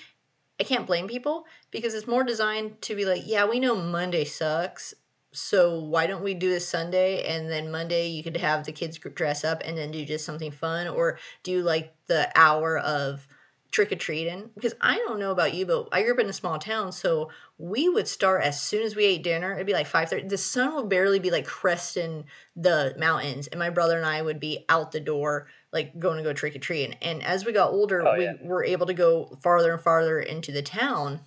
i 0.59 0.63
can't 0.63 0.87
blame 0.87 1.07
people 1.07 1.45
because 1.71 1.93
it's 1.93 2.07
more 2.07 2.23
designed 2.23 2.81
to 2.81 2.95
be 2.95 3.05
like 3.05 3.23
yeah 3.25 3.45
we 3.45 3.59
know 3.59 3.75
monday 3.75 4.25
sucks 4.25 4.93
so 5.31 5.79
why 5.79 6.07
don't 6.07 6.23
we 6.23 6.33
do 6.33 6.49
this 6.49 6.67
sunday? 6.67 7.23
And 7.25 7.49
then 7.49 7.71
monday 7.71 8.07
you 8.07 8.23
could 8.23 8.37
have 8.37 8.65
the 8.65 8.71
kids 8.71 8.97
dress 8.97 9.43
up 9.43 9.61
and 9.65 9.77
then 9.77 9.91
do 9.91 10.05
just 10.05 10.25
something 10.25 10.51
fun 10.51 10.87
or 10.87 11.19
do 11.43 11.61
like 11.61 11.93
the 12.07 12.31
hour 12.35 12.77
of 12.79 13.27
trick 13.71 13.91
or 13.91 13.95
treating 13.95 14.49
because 14.55 14.73
I 14.79 14.95
don't 14.97 15.19
know 15.19 15.31
about 15.31 15.53
you, 15.53 15.65
but 15.65 15.89
I 15.91 16.01
grew 16.03 16.13
up 16.13 16.19
in 16.19 16.29
a 16.29 16.33
small 16.33 16.57
town, 16.59 16.91
so 16.91 17.29
we 17.57 17.89
would 17.89 18.07
start 18.07 18.43
as 18.43 18.61
soon 18.61 18.83
as 18.83 18.95
we 18.95 19.05
ate 19.05 19.23
dinner. 19.23 19.53
It'd 19.53 19.67
be 19.67 19.73
like 19.73 19.87
five 19.87 20.09
thirty. 20.09 20.27
The 20.27 20.37
sun 20.37 20.75
would 20.75 20.89
barely 20.89 21.19
be 21.19 21.31
like 21.31 21.45
cresting 21.45 22.25
the 22.55 22.95
mountains, 22.97 23.47
and 23.47 23.59
my 23.59 23.69
brother 23.69 23.97
and 23.97 24.05
I 24.05 24.21
would 24.21 24.39
be 24.39 24.65
out 24.69 24.91
the 24.91 24.99
door, 24.99 25.47
like 25.73 25.99
going 25.99 26.17
to 26.17 26.23
go 26.23 26.31
trick 26.33 26.55
or 26.55 26.59
treating. 26.59 26.95
And 27.01 27.23
as 27.23 27.45
we 27.45 27.51
got 27.51 27.71
older, 27.71 28.05
Oh, 28.07 28.17
we 28.17 28.47
were 28.47 28.63
able 28.63 28.85
to 28.85 28.93
go 28.93 29.37
farther 29.41 29.73
and 29.73 29.81
farther 29.81 30.19
into 30.19 30.51
the 30.51 30.61
town. 30.61 31.19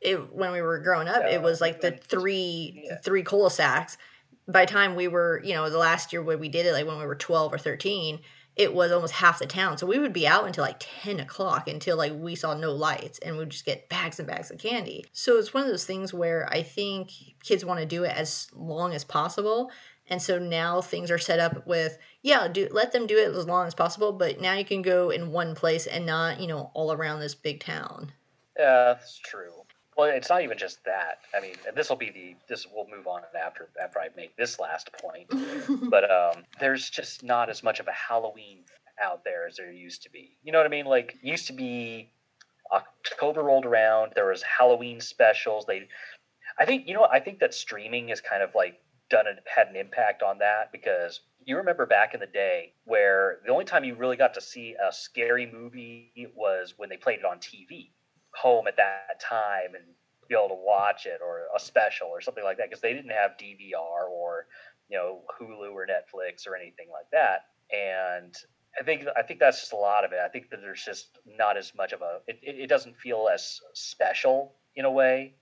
It 0.00 0.34
when 0.34 0.52
we 0.52 0.60
were 0.60 0.80
growing 0.80 1.08
up, 1.08 1.22
Yeah, 1.24 1.36
it 1.36 1.42
was 1.42 1.60
like 1.60 1.80
the 1.80 1.92
three 1.92 2.84
yeah. 2.86 2.98
three 2.98 3.22
cul-de-sacs. 3.22 3.96
By 4.46 4.66
the 4.66 4.72
time 4.72 4.94
we 4.94 5.08
were, 5.08 5.40
you 5.42 5.54
know, 5.54 5.70
the 5.70 5.78
last 5.78 6.12
year 6.12 6.22
when 6.22 6.38
we 6.38 6.50
did 6.50 6.66
it, 6.66 6.72
like 6.72 6.86
when 6.86 6.98
we 6.98 7.06
were 7.06 7.14
twelve 7.14 7.54
or 7.54 7.56
thirteen, 7.58 8.20
it 8.56 8.72
was 8.72 8.92
almost 8.92 9.14
half 9.14 9.40
the 9.40 9.46
town. 9.46 9.78
So 9.78 9.86
we 9.86 9.98
would 9.98 10.12
be 10.12 10.28
out 10.28 10.46
until 10.46 10.64
like 10.64 10.84
10 11.02 11.20
o'clock 11.20 11.68
until 11.68 11.96
like 11.96 12.12
we 12.14 12.34
saw 12.34 12.54
no 12.54 12.72
lights 12.72 13.18
and 13.18 13.36
we'd 13.36 13.50
just 13.50 13.64
get 13.64 13.88
bags 13.88 14.18
and 14.18 14.28
bags 14.28 14.50
of 14.50 14.58
candy. 14.58 15.04
So 15.12 15.38
it's 15.38 15.52
one 15.52 15.64
of 15.64 15.68
those 15.68 15.86
things 15.86 16.14
where 16.14 16.48
I 16.50 16.62
think 16.62 17.10
kids 17.42 17.64
want 17.64 17.80
to 17.80 17.86
do 17.86 18.04
it 18.04 18.16
as 18.16 18.48
long 18.54 18.94
as 18.94 19.04
possible. 19.04 19.70
And 20.08 20.20
so 20.20 20.38
now 20.38 20.80
things 20.82 21.10
are 21.10 21.18
set 21.18 21.40
up 21.40 21.66
with, 21.66 21.98
yeah, 22.22 22.46
do 22.46 22.68
let 22.70 22.92
them 22.92 23.06
do 23.06 23.16
it 23.16 23.34
as 23.34 23.46
long 23.46 23.66
as 23.66 23.74
possible, 23.74 24.12
but 24.12 24.40
now 24.40 24.52
you 24.52 24.64
can 24.64 24.82
go 24.82 25.10
in 25.10 25.32
one 25.32 25.54
place 25.54 25.86
and 25.86 26.04
not, 26.04 26.40
you 26.40 26.46
know, 26.46 26.70
all 26.74 26.92
around 26.92 27.20
this 27.20 27.34
big 27.34 27.60
town. 27.60 28.12
Yeah, 28.58 28.94
that's 28.94 29.18
true. 29.18 29.63
Well, 29.96 30.08
it's 30.08 30.28
not 30.28 30.42
even 30.42 30.58
just 30.58 30.84
that. 30.84 31.20
I 31.36 31.40
mean, 31.40 31.54
this 31.74 31.88
will 31.88 31.96
be 31.96 32.10
the 32.10 32.34
this. 32.48 32.66
We'll 32.72 32.88
move 32.88 33.06
on 33.06 33.22
after 33.40 33.68
after 33.82 34.00
I 34.00 34.08
make 34.16 34.36
this 34.36 34.58
last 34.58 34.90
point. 34.92 35.30
but 35.90 36.10
um, 36.10 36.44
there's 36.58 36.90
just 36.90 37.22
not 37.22 37.48
as 37.48 37.62
much 37.62 37.80
of 37.80 37.86
a 37.86 37.92
Halloween 37.92 38.64
out 39.02 39.24
there 39.24 39.46
as 39.46 39.56
there 39.56 39.72
used 39.72 40.02
to 40.02 40.10
be. 40.10 40.36
You 40.42 40.52
know 40.52 40.58
what 40.58 40.66
I 40.66 40.70
mean? 40.70 40.86
Like 40.86 41.16
used 41.22 41.46
to 41.46 41.52
be 41.52 42.10
October 42.72 43.42
rolled 43.42 43.66
around, 43.66 44.12
there 44.14 44.26
was 44.26 44.42
Halloween 44.42 45.00
specials. 45.00 45.64
They, 45.66 45.88
I 46.58 46.64
think 46.64 46.88
you 46.88 46.94
know, 46.94 47.06
I 47.10 47.20
think 47.20 47.38
that 47.40 47.54
streaming 47.54 48.08
has 48.08 48.20
kind 48.20 48.42
of 48.42 48.50
like 48.54 48.80
done 49.10 49.26
it 49.26 49.38
had 49.52 49.68
an 49.68 49.76
impact 49.76 50.22
on 50.22 50.38
that 50.38 50.72
because 50.72 51.20
you 51.44 51.56
remember 51.56 51.86
back 51.86 52.14
in 52.14 52.20
the 52.20 52.26
day 52.26 52.72
where 52.84 53.38
the 53.44 53.52
only 53.52 53.64
time 53.64 53.84
you 53.84 53.94
really 53.94 54.16
got 54.16 54.34
to 54.34 54.40
see 54.40 54.74
a 54.74 54.92
scary 54.92 55.50
movie 55.52 56.10
was 56.34 56.74
when 56.76 56.88
they 56.88 56.96
played 56.96 57.18
it 57.18 57.24
on 57.24 57.38
TV 57.38 57.90
home 58.36 58.66
at 58.66 58.76
that 58.76 59.20
time 59.20 59.74
and 59.74 59.84
be 60.28 60.34
able 60.34 60.48
to 60.48 60.62
watch 60.62 61.06
it 61.06 61.20
or 61.22 61.42
a 61.54 61.60
special 61.60 62.08
or 62.08 62.20
something 62.20 62.44
like 62.44 62.56
that 62.56 62.68
because 62.68 62.80
they 62.80 62.92
didn't 62.92 63.10
have 63.10 63.32
DVR 63.32 64.08
or 64.10 64.46
you 64.88 64.96
know 64.96 65.20
Hulu 65.40 65.72
or 65.72 65.86
Netflix 65.86 66.46
or 66.46 66.56
anything 66.56 66.88
like 66.90 67.06
that. 67.12 67.46
And 67.72 68.34
I 68.78 68.84
think 68.84 69.06
I 69.16 69.22
think 69.22 69.40
that's 69.40 69.60
just 69.60 69.72
a 69.72 69.76
lot 69.76 70.04
of 70.04 70.12
it. 70.12 70.18
I 70.24 70.28
think 70.28 70.50
that 70.50 70.60
there's 70.60 70.84
just 70.84 71.18
not 71.26 71.56
as 71.56 71.74
much 71.74 71.92
of 71.92 72.02
a 72.02 72.20
it, 72.26 72.40
it, 72.42 72.68
doesn't 72.68 72.96
feel 72.96 73.28
as 73.32 73.60
special 73.72 74.54
in 74.76 74.84
a 74.84 74.90
way. 74.90 75.34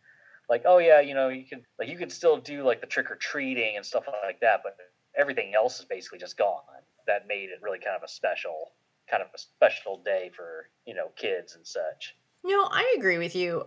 Like 0.48 0.62
oh 0.66 0.78
yeah, 0.78 1.00
you 1.00 1.14
know 1.14 1.28
you 1.28 1.44
can 1.44 1.62
like 1.78 1.88
you 1.88 1.96
can 1.96 2.10
still 2.10 2.36
do 2.36 2.62
like 2.62 2.80
the 2.80 2.86
trick 2.86 3.10
or 3.10 3.16
treating 3.16 3.76
and 3.76 3.86
stuff 3.86 4.04
like 4.24 4.40
that, 4.40 4.60
but 4.62 4.76
everything 5.16 5.54
else 5.54 5.78
is 5.78 5.86
basically 5.86 6.18
just 6.18 6.36
gone. 6.36 6.60
That 7.06 7.26
made 7.26 7.50
it 7.50 7.60
really 7.62 7.78
kind 7.78 7.96
of 7.96 8.02
a 8.02 8.08
special 8.08 8.72
kind 9.10 9.22
of 9.22 9.28
a 9.34 9.38
special 9.38 10.02
day 10.04 10.30
for 10.34 10.68
you 10.86 10.94
know 10.94 11.08
kids 11.16 11.54
and 11.54 11.66
such. 11.66 12.16
No, 12.44 12.68
I 12.70 12.94
agree 12.98 13.18
with 13.18 13.34
you. 13.34 13.64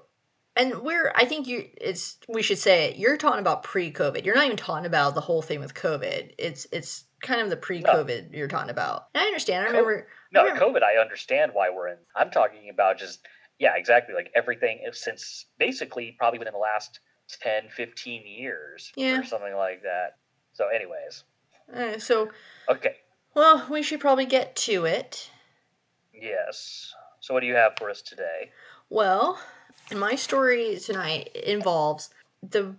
And 0.57 0.81
we're 0.81 1.11
I 1.13 1.25
think 1.25 1.47
you 1.47 1.67
it's 1.75 2.17
we 2.29 2.41
should 2.41 2.57
say 2.57 2.89
it. 2.89 2.97
You're 2.97 3.17
talking 3.17 3.39
about 3.41 3.63
pre-COVID. 3.63 4.23
You're 4.25 4.35
not 4.35 4.45
even 4.45 4.57
talking 4.57 4.85
about 4.85 5.13
the 5.13 5.21
whole 5.21 5.41
thing 5.41 5.59
with 5.59 5.73
COVID. 5.73 6.33
It's 6.37 6.65
it's 6.71 7.05
kind 7.21 7.41
of 7.41 7.49
the 7.49 7.57
pre-COVID 7.57 8.33
you're 8.33 8.47
talking 8.47 8.69
about. 8.69 9.07
And 9.13 9.23
I 9.23 9.25
understand. 9.25 9.65
I 9.65 9.69
remember 9.69 10.07
No, 10.31 10.45
Yeah. 10.45 10.57
COVID, 10.57 10.81
I 10.83 11.01
understand 11.01 11.51
why 11.53 11.69
we're 11.69 11.89
in. 11.89 11.97
I'm 12.15 12.29
talking 12.31 12.69
about 12.69 12.97
just, 12.97 13.25
yeah, 13.59 13.73
exactly. 13.75 14.13
Like 14.15 14.31
everything 14.35 14.81
since 14.93 15.45
basically 15.57 16.15
probably 16.17 16.39
within 16.39 16.53
the 16.53 16.59
last 16.59 16.99
10, 17.41 17.69
15 17.69 18.23
years 18.25 18.91
Yeah. 18.95 19.19
or 19.19 19.23
something 19.23 19.55
like 19.55 19.81
that. 19.83 20.17
So, 20.53 20.67
anyways, 20.69 21.23
uh, 21.73 21.97
so 21.99 22.29
okay. 22.69 22.95
well, 23.33 23.65
we 23.69 23.81
should 23.81 23.99
probably 23.99 24.25
get 24.25 24.55
to 24.57 24.85
it. 24.85 25.29
Yes. 26.13 26.93
So, 27.25 27.33
what 27.33 27.39
do 27.39 27.47
you 27.47 27.55
have 27.55 27.73
for 27.79 27.89
us 27.89 28.03
today? 28.03 28.51
Well, 28.91 29.39
my 29.91 30.13
story 30.13 30.77
tonight 30.77 31.35
involves 31.35 32.11
the 32.47 32.75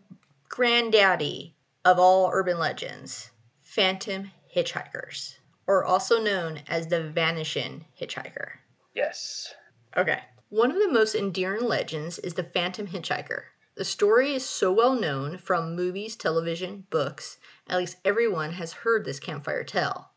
granddaddy 0.48 1.56
of 1.84 1.98
all 1.98 2.30
urban 2.32 2.56
legends, 2.56 3.32
Phantom 3.60 4.30
Hitchhikers, 4.54 5.38
or 5.66 5.84
also 5.84 6.22
known 6.22 6.60
as 6.68 6.86
the 6.86 7.02
Vanishing 7.02 7.86
Hitchhiker. 8.00 8.58
Yes. 8.94 9.52
Okay. 9.96 10.20
One 10.50 10.70
of 10.70 10.78
the 10.78 10.92
most 10.92 11.16
endearing 11.16 11.64
legends 11.64 12.20
is 12.20 12.34
the 12.34 12.44
Phantom 12.44 12.86
Hitchhiker. 12.86 13.46
The 13.74 13.84
story 13.84 14.32
is 14.32 14.46
so 14.46 14.70
well 14.70 14.94
known 14.94 15.38
from 15.38 15.74
movies, 15.74 16.14
television, 16.14 16.86
books, 16.90 17.38
at 17.66 17.78
least 17.78 17.96
everyone 18.04 18.52
has 18.52 18.72
heard 18.72 19.04
this 19.04 19.18
campfire 19.18 19.64
tale. 19.64 20.12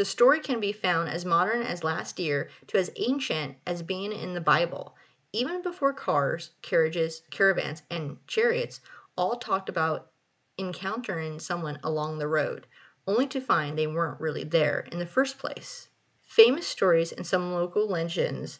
The 0.00 0.06
story 0.06 0.40
can 0.40 0.60
be 0.60 0.72
found 0.72 1.10
as 1.10 1.26
modern 1.26 1.60
as 1.60 1.84
last 1.84 2.18
year 2.18 2.48
to 2.68 2.78
as 2.78 2.90
ancient 2.96 3.58
as 3.66 3.82
being 3.82 4.14
in 4.14 4.32
the 4.32 4.40
Bible. 4.40 4.96
Even 5.30 5.60
before 5.60 5.92
cars, 5.92 6.52
carriages, 6.62 7.20
caravans, 7.30 7.82
and 7.90 8.16
chariots 8.26 8.80
all 9.14 9.36
talked 9.36 9.68
about 9.68 10.10
encountering 10.56 11.38
someone 11.38 11.78
along 11.84 12.16
the 12.16 12.28
road, 12.28 12.66
only 13.06 13.26
to 13.26 13.42
find 13.42 13.76
they 13.76 13.86
weren't 13.86 14.18
really 14.22 14.42
there 14.42 14.88
in 14.90 14.98
the 14.98 15.04
first 15.04 15.38
place. 15.38 15.90
Famous 16.22 16.66
stories 16.66 17.12
and 17.12 17.26
some 17.26 17.52
local 17.52 17.86
legends 17.86 18.58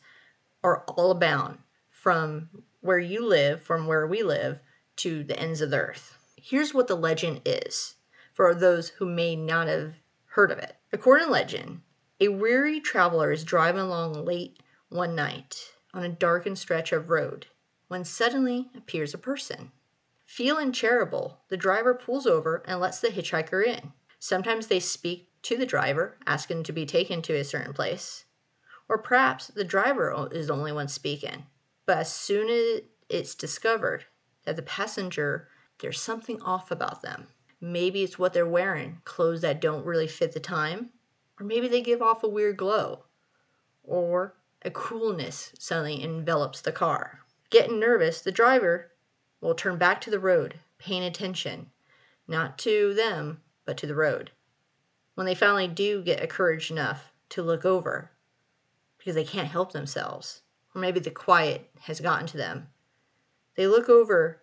are 0.62 0.84
all 0.88 1.10
abound 1.10 1.60
from 1.88 2.50
where 2.82 2.98
you 2.98 3.24
live, 3.24 3.62
from 3.62 3.86
where 3.86 4.06
we 4.06 4.22
live, 4.22 4.60
to 4.96 5.24
the 5.24 5.40
ends 5.40 5.62
of 5.62 5.70
the 5.70 5.78
earth. 5.78 6.18
Here's 6.36 6.74
what 6.74 6.86
the 6.86 6.96
legend 6.96 7.40
is 7.46 7.94
for 8.34 8.54
those 8.54 8.90
who 8.90 9.06
may 9.06 9.36
not 9.36 9.68
have 9.68 9.94
heard 10.30 10.50
of 10.52 10.58
it. 10.58 10.76
According 10.92 11.26
to 11.26 11.32
legend, 11.32 11.82
a 12.20 12.28
weary 12.28 12.80
traveler 12.80 13.32
is 13.32 13.44
driving 13.44 13.80
along 13.80 14.24
late 14.24 14.62
one 14.88 15.14
night 15.14 15.72
on 15.92 16.04
a 16.04 16.08
darkened 16.08 16.58
stretch 16.58 16.92
of 16.92 17.10
road 17.10 17.46
when 17.88 18.04
suddenly 18.04 18.70
appears 18.76 19.12
a 19.12 19.18
person. 19.18 19.72
Feeling 20.26 20.70
charitable, 20.70 21.40
the 21.48 21.56
driver 21.56 21.94
pulls 21.94 22.26
over 22.26 22.62
and 22.66 22.78
lets 22.78 23.00
the 23.00 23.08
hitchhiker 23.08 23.66
in. 23.66 23.92
Sometimes 24.20 24.68
they 24.68 24.78
speak 24.78 25.28
to 25.42 25.56
the 25.56 25.66
driver, 25.66 26.16
asking 26.26 26.62
to 26.64 26.72
be 26.72 26.86
taken 26.86 27.22
to 27.22 27.34
a 27.34 27.42
certain 27.42 27.72
place. 27.72 28.26
Or 28.88 28.98
perhaps 28.98 29.48
the 29.48 29.64
driver 29.64 30.28
is 30.30 30.46
the 30.46 30.52
only 30.52 30.70
one 30.70 30.88
speaking. 30.88 31.46
But 31.86 31.98
as 31.98 32.12
soon 32.12 32.48
as 32.48 32.82
it's 33.08 33.34
discovered 33.34 34.04
that 34.44 34.54
the 34.54 34.62
passenger, 34.62 35.48
there's 35.80 36.00
something 36.00 36.40
off 36.42 36.70
about 36.70 37.02
them. 37.02 37.26
Maybe 37.60 38.02
it's 38.02 38.18
what 38.18 38.32
they're 38.32 38.46
wearing, 38.46 39.02
clothes 39.04 39.42
that 39.42 39.60
don't 39.60 39.84
really 39.84 40.06
fit 40.06 40.32
the 40.32 40.40
time. 40.40 40.90
Or 41.38 41.44
maybe 41.44 41.68
they 41.68 41.82
give 41.82 42.00
off 42.00 42.22
a 42.22 42.28
weird 42.28 42.56
glow. 42.56 43.04
Or 43.82 44.34
a 44.62 44.70
coolness 44.70 45.52
suddenly 45.58 46.02
envelops 46.02 46.60
the 46.60 46.72
car. 46.72 47.20
Getting 47.50 47.78
nervous, 47.78 48.20
the 48.20 48.32
driver 48.32 48.92
will 49.40 49.54
turn 49.54 49.76
back 49.76 50.00
to 50.02 50.10
the 50.10 50.18
road, 50.18 50.60
paying 50.78 51.02
attention, 51.02 51.70
not 52.26 52.58
to 52.58 52.94
them, 52.94 53.42
but 53.64 53.76
to 53.78 53.86
the 53.86 53.94
road. 53.94 54.30
When 55.14 55.26
they 55.26 55.34
finally 55.34 55.68
do 55.68 56.02
get 56.02 56.28
courage 56.30 56.70
enough 56.70 57.12
to 57.30 57.42
look 57.42 57.64
over, 57.64 58.10
because 58.98 59.14
they 59.14 59.24
can't 59.24 59.48
help 59.48 59.72
themselves, 59.72 60.42
or 60.74 60.80
maybe 60.80 61.00
the 61.00 61.10
quiet 61.10 61.70
has 61.80 62.00
gotten 62.00 62.26
to 62.28 62.36
them, 62.36 62.68
they 63.56 63.66
look 63.66 63.88
over 63.88 64.42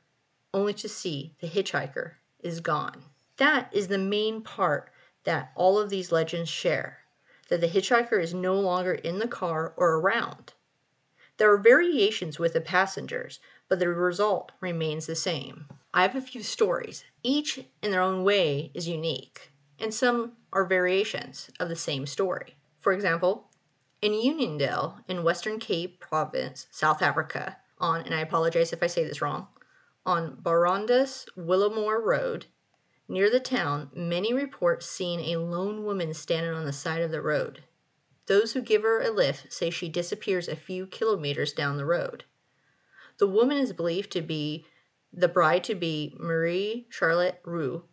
only 0.54 0.74
to 0.76 0.90
see 0.90 1.36
the 1.40 1.48
hitchhiker 1.48 2.14
is 2.40 2.60
gone. 2.60 3.04
That 3.38 3.70
is 3.72 3.88
the 3.88 3.98
main 3.98 4.42
part 4.42 4.90
that 5.24 5.52
all 5.56 5.78
of 5.78 5.90
these 5.90 6.12
legends 6.12 6.50
share 6.50 7.00
that 7.50 7.62
the 7.62 7.68
hitchhiker 7.68 8.22
is 8.22 8.34
no 8.34 8.60
longer 8.60 8.94
in 8.94 9.20
the 9.20 9.28
car 9.28 9.74
or 9.78 10.00
around. 10.00 10.54
There 11.38 11.52
are 11.52 11.58
variations 11.58 12.40
with 12.40 12.54
the 12.54 12.62
passengers, 12.62 13.40
but 13.70 13.80
the 13.80 13.90
result 13.90 14.52
remains 14.60 15.06
the 15.06 15.16
same. 15.16 15.68
I 15.94 16.02
have 16.02 16.16
a 16.16 16.22
few 16.22 16.44
stories. 16.44 17.06
Each, 17.24 17.60
in 17.82 17.92
their 17.92 18.02
own 18.02 18.24
way, 18.24 18.72
is 18.74 18.88
unique, 18.88 19.52
and 19.80 19.94
some 19.94 20.34
are 20.52 20.66
variations 20.66 21.50
of 21.60 21.70
the 21.70 21.76
same 21.76 22.06
story. 22.06 22.58
For 22.80 22.92
example, 22.92 23.50
in 24.02 24.14
Uniondale, 24.14 25.04
in 25.08 25.24
Western 25.24 25.60
Cape 25.60 26.00
Province, 26.00 26.68
South 26.72 27.02
Africa, 27.02 27.58
on, 27.80 28.02
and 28.02 28.14
I 28.14 28.22
apologize 28.22 28.74
if 28.74 28.82
I 28.82 28.88
say 28.88 29.04
this 29.04 29.22
wrong, 29.22 29.48
on 30.08 30.38
Barondus 30.42 31.28
Willowmore 31.38 32.02
Road, 32.02 32.46
near 33.10 33.30
the 33.30 33.42
town, 33.42 33.92
many 33.94 34.34
report 34.34 34.82
seeing 34.82 35.20
a 35.20 35.38
lone 35.38 35.84
woman 35.84 36.14
standing 36.14 36.54
on 36.54 36.64
the 36.64 36.72
side 36.72 37.02
of 37.02 37.12
the 37.12 37.22
road. 37.22 37.64
Those 38.28 38.54
who 38.54 38.62
give 38.62 38.84
her 38.84 39.02
a 39.02 39.12
lift 39.12 39.52
say 39.52 39.70
she 39.70 39.90
disappears 39.90 40.48
a 40.48 40.56
few 40.56 40.88
kilometers 40.88 41.52
down 41.52 41.76
the 41.76 41.86
road. 41.86 42.24
The 43.18 43.28
woman 43.28 43.58
is 43.58 43.74
believed 43.74 44.12
to 44.12 44.22
be 44.22 44.66
the 45.12 45.28
bride 45.28 45.64
to 45.66 45.76
be 45.76 46.16
Marie 46.18 46.88
Charlotte 46.90 47.42
Roux, 47.44 47.84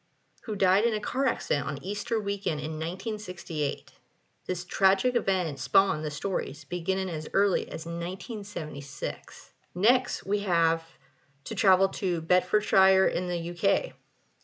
who 0.42 0.54
died 0.54 0.84
in 0.84 0.94
a 0.94 1.00
car 1.00 1.26
accident 1.26 1.66
on 1.66 1.82
Easter 1.82 2.20
weekend 2.20 2.60
in 2.60 2.72
1968. 2.72 3.92
This 4.46 4.64
tragic 4.64 5.16
event 5.16 5.58
spawned 5.58 6.04
the 6.04 6.10
stories 6.10 6.64
beginning 6.64 7.08
as 7.08 7.28
early 7.32 7.62
as 7.62 7.86
1976. 7.86 9.52
Next, 9.74 10.24
we 10.24 10.40
have 10.40 10.84
to 11.44 11.54
travel 11.54 11.88
to 11.88 12.20
Bedfordshire 12.20 13.06
in 13.06 13.28
the 13.28 13.50
UK, 13.50 13.92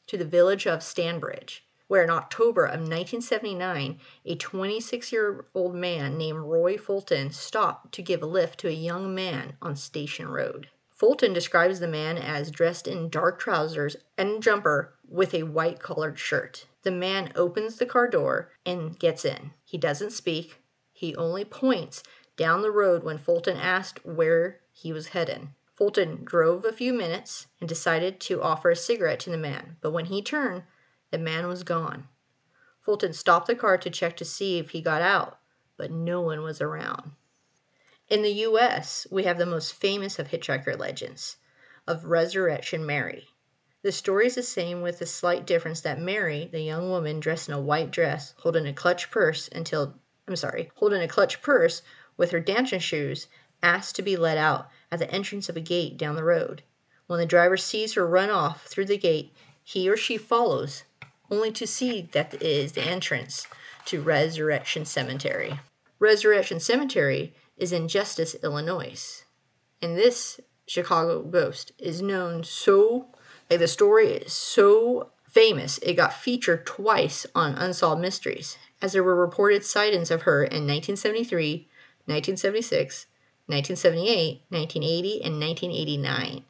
to 0.07 0.17
the 0.17 0.25
village 0.25 0.67
of 0.67 0.81
Stanbridge, 0.81 1.61
where 1.89 2.05
in 2.05 2.11
October 2.11 2.65
of 2.65 2.81
1979, 2.81 3.99
a 4.25 4.35
26 4.37 5.13
year 5.13 5.47
old 5.55 5.75
man 5.75 6.17
named 6.17 6.39
Roy 6.39 6.77
Fulton 6.77 7.31
stopped 7.33 7.93
to 7.93 8.03
give 8.03 8.23
a 8.23 8.27
lift 8.27 8.61
to 8.61 8.69
a 8.69 8.73
young 8.73 9.15
man 9.15 9.57
on 9.61 9.75
Station 9.77 10.29
Road. 10.29 10.69
Fulton 10.91 11.33
describes 11.33 11.81
the 11.81 11.89
man 11.89 12.19
as 12.19 12.51
dressed 12.51 12.87
in 12.87 13.09
dark 13.09 13.39
trousers 13.39 13.97
and 14.19 14.43
jumper 14.43 14.93
with 15.09 15.33
a 15.33 15.45
white 15.45 15.81
collared 15.81 16.19
shirt. 16.19 16.67
The 16.83 16.91
man 16.91 17.33
opens 17.35 17.77
the 17.77 17.87
car 17.87 18.07
door 18.07 18.53
and 18.67 18.99
gets 18.99 19.25
in. 19.25 19.53
He 19.65 19.79
doesn't 19.79 20.11
speak, 20.11 20.59
he 20.93 21.17
only 21.17 21.47
points 21.47 22.03
down 22.37 22.61
the 22.61 22.71
road 22.71 23.03
when 23.03 23.17
Fulton 23.17 23.57
asked 23.57 24.05
where 24.05 24.61
he 24.73 24.93
was 24.93 25.09
heading. 25.09 25.55
Fulton 25.81 26.27
drove 26.27 26.67
a 26.67 26.75
few 26.75 26.93
minutes 26.93 27.47
and 27.59 27.67
decided 27.67 28.21
to 28.21 28.43
offer 28.43 28.69
a 28.69 28.77
cigarette 28.77 29.19
to 29.21 29.31
the 29.31 29.39
man, 29.39 29.79
but 29.81 29.93
when 29.93 30.05
he 30.05 30.21
turned, 30.21 30.65
the 31.11 31.17
man 31.17 31.49
was 31.49 31.63
gone. 31.63 32.07
Fulton 32.83 33.15
stopped 33.15 33.47
the 33.47 33.55
car 33.55 33.79
to 33.79 33.89
check 33.89 34.15
to 34.19 34.25
see 34.27 34.59
if 34.59 34.73
he 34.73 34.83
got 34.83 35.01
out, 35.01 35.39
but 35.79 35.91
no 35.91 36.21
one 36.21 36.43
was 36.43 36.61
around. 36.61 37.13
In 38.11 38.21
the 38.21 38.45
US, 38.45 39.07
we 39.11 39.23
have 39.23 39.39
the 39.39 39.47
most 39.47 39.73
famous 39.73 40.19
of 40.19 40.29
hitchhiker 40.29 40.79
legends 40.79 41.39
of 41.87 42.05
Resurrection 42.05 42.85
Mary. 42.85 43.29
The 43.81 43.91
story 43.91 44.27
is 44.27 44.35
the 44.35 44.43
same 44.43 44.83
with 44.83 44.99
the 44.99 45.07
slight 45.07 45.47
difference 45.47 45.81
that 45.81 45.99
Mary, 45.99 46.47
the 46.53 46.61
young 46.61 46.91
woman 46.91 47.21
dressed 47.21 47.49
in 47.49 47.55
a 47.55 47.59
white 47.59 47.91
dress, 47.91 48.35
holding 48.41 48.67
a 48.67 48.75
clutch 48.75 49.11
purse 49.11 49.49
until 49.51 49.99
I'm 50.29 50.37
sorry, 50.37 50.73
holding 50.75 51.01
a 51.01 51.09
clutch 51.09 51.41
purse 51.41 51.81
with 52.19 52.33
her 52.33 52.41
dancing 52.41 52.81
shoes, 52.81 53.29
asked 53.63 53.97
to 53.97 54.03
be 54.03 54.19
let 54.19 54.37
out 54.37 54.69
at 54.93 54.99
the 54.99 55.11
entrance 55.11 55.49
of 55.49 55.57
a 55.57 55.61
gate 55.61 55.97
down 55.97 56.17
the 56.17 56.25
road. 56.25 56.63
When 57.07 57.19
the 57.19 57.27
driver 57.27 57.57
sees 57.57 57.95
her 57.95 58.07
run 58.07 58.31
off 58.31 58.67
through 58.67 58.87
the 58.87 58.99
gate, 58.99 59.33
he 59.63 59.89
or 59.89 59.97
she 59.97 60.17
follows, 60.17 60.85
only 61.31 61.53
to 61.53 61.67
see 61.67 62.09
that 62.13 62.35
it 62.35 62.43
is 62.43 62.73
the 62.73 62.83
entrance 62.83 63.47
to 63.87 64.01
Resurrection 64.01 64.85
Cemetery. 64.85 65.61
Resurrection 65.99 66.61
Cemetery 66.61 67.35
is 67.57 67.73
in 67.73 67.89
Justice, 67.89 68.35
Illinois. 68.43 69.25
And 69.83 69.97
this 69.97 70.41
Chicago 70.67 71.23
ghost 71.23 71.73
is 71.79 72.01
known 72.01 72.45
so, 72.45 73.09
like 73.51 73.59
the 73.59 73.69
story 73.69 74.09
is 74.09 74.33
so 74.33 75.11
famous, 75.29 75.79
it 75.79 75.95
got 75.95 76.13
featured 76.13 76.67
twice 76.67 77.27
on 77.35 77.55
Unsolved 77.55 78.01
Mysteries, 78.01 78.57
as 78.81 78.93
there 78.93 79.05
were 79.05 79.15
reported 79.15 79.65
sightings 79.65 80.11
of 80.11 80.23
her 80.23 80.43
in 80.43 80.67
1973, 80.67 81.69
1976, 82.07 83.07
1978, 83.51 84.43
1980, 84.49 85.23
and 85.25 85.41
1989. 85.41 86.45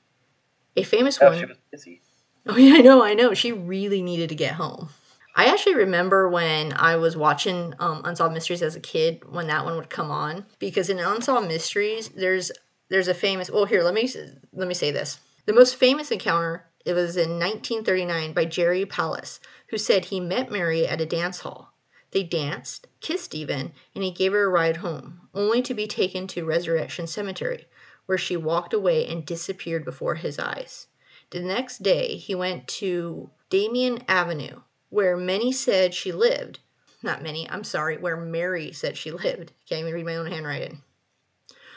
A 0.77 0.83
famous 0.83 1.19
Oh, 1.21 1.27
one. 1.31 1.39
she 1.39 1.47
was 1.47 1.57
busy. 1.71 2.01
Oh 2.47 2.57
yeah, 2.57 2.77
I 2.77 2.81
know, 2.81 3.03
I 3.03 3.15
know. 3.15 3.35
She 3.35 3.53
really 3.53 4.03
needed 4.03 4.29
to 4.31 4.35
get 4.35 4.55
home. 4.55 4.89
I 5.37 5.47
actually 5.47 5.77
remember 5.77 6.29
when 6.29 6.73
I 6.73 6.97
was 6.97 7.17
watching 7.17 7.75
um, 7.79 8.03
Unsolved 8.05 8.35
Mysteries 8.35 8.63
as 8.63 8.77
a 8.77 8.81
kid 8.81 9.23
when 9.31 9.47
that 9.47 9.65
one 9.65 9.77
would 9.77 9.91
come 9.91 10.11
on 10.11 10.47
because 10.59 10.91
in 10.91 10.99
Unsolved 10.99 11.49
Mysteries 11.49 12.09
there's 12.11 12.51
there's 12.89 13.09
a 13.09 13.15
famous. 13.15 13.51
Well, 13.51 13.65
here 13.67 13.83
let 13.83 13.95
me 13.95 14.11
let 14.53 14.69
me 14.69 14.75
say 14.75 14.91
this. 14.91 15.19
The 15.47 15.53
most 15.53 15.77
famous 15.77 16.11
encounter 16.11 16.67
it 16.85 16.95
was 16.95 17.17
in 17.17 17.39
1939 17.39 18.33
by 18.33 18.45
Jerry 18.47 18.87
Palus, 18.87 19.39
who 19.69 19.79
said 19.79 20.07
he 20.07 20.19
met 20.19 20.51
Mary 20.51 20.87
at 20.87 21.01
a 21.01 21.07
dance 21.07 21.41
hall. 21.41 21.70
They 22.13 22.23
danced, 22.23 22.89
kissed 23.01 23.35
even, 23.35 23.73
and 23.95 24.03
he 24.03 24.11
gave 24.11 24.33
her 24.33 24.45
a 24.45 24.49
ride 24.49 24.79
home, 24.79 25.29
only 25.35 25.63
to 25.63 25.75
be 25.75 25.87
taken 25.87 26.27
to 26.29 26.45
Resurrection 26.45 27.07
Cemetery, 27.07 27.67
where 28.07 28.19
she 28.19 28.37
walked 28.37 28.75
away 28.75 29.07
and 29.07 29.25
disappeared 29.25 29.85
before 29.85 30.17
his 30.17 30.39
eyes. 30.39 30.89
The 31.31 31.41
next 31.41 31.83
day, 31.83 32.17
he 32.17 32.35
went 32.35 32.67
to 32.69 33.31
Damien 33.49 34.03
Avenue, 34.09 34.63
where 34.89 35.17
many 35.17 35.53
said 35.53 35.95
she 35.95 36.11
lived. 36.11 36.59
Not 37.03 37.23
many, 37.23 37.49
I'm 37.49 37.65
sorry, 37.65 37.97
where 37.97 38.17
Mary 38.17 38.73
said 38.73 38.97
she 38.97 39.13
lived. 39.13 39.53
Can't 39.69 39.83
even 39.83 39.95
read 39.95 40.05
my 40.05 40.17
own 40.17 40.27
handwriting. 40.27 40.83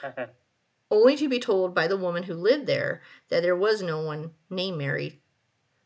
Only 0.92 1.16
to 1.18 1.30
be 1.30 1.40
told 1.40 1.74
by 1.74 1.88
the 1.88 1.98
woman 1.98 2.24
who 2.24 2.34
lived 2.34 2.66
there 2.68 3.02
that 3.30 3.42
there 3.42 3.56
was 3.56 3.82
no 3.82 4.02
one 4.02 4.34
named 4.50 4.78
Mary. 4.78 5.22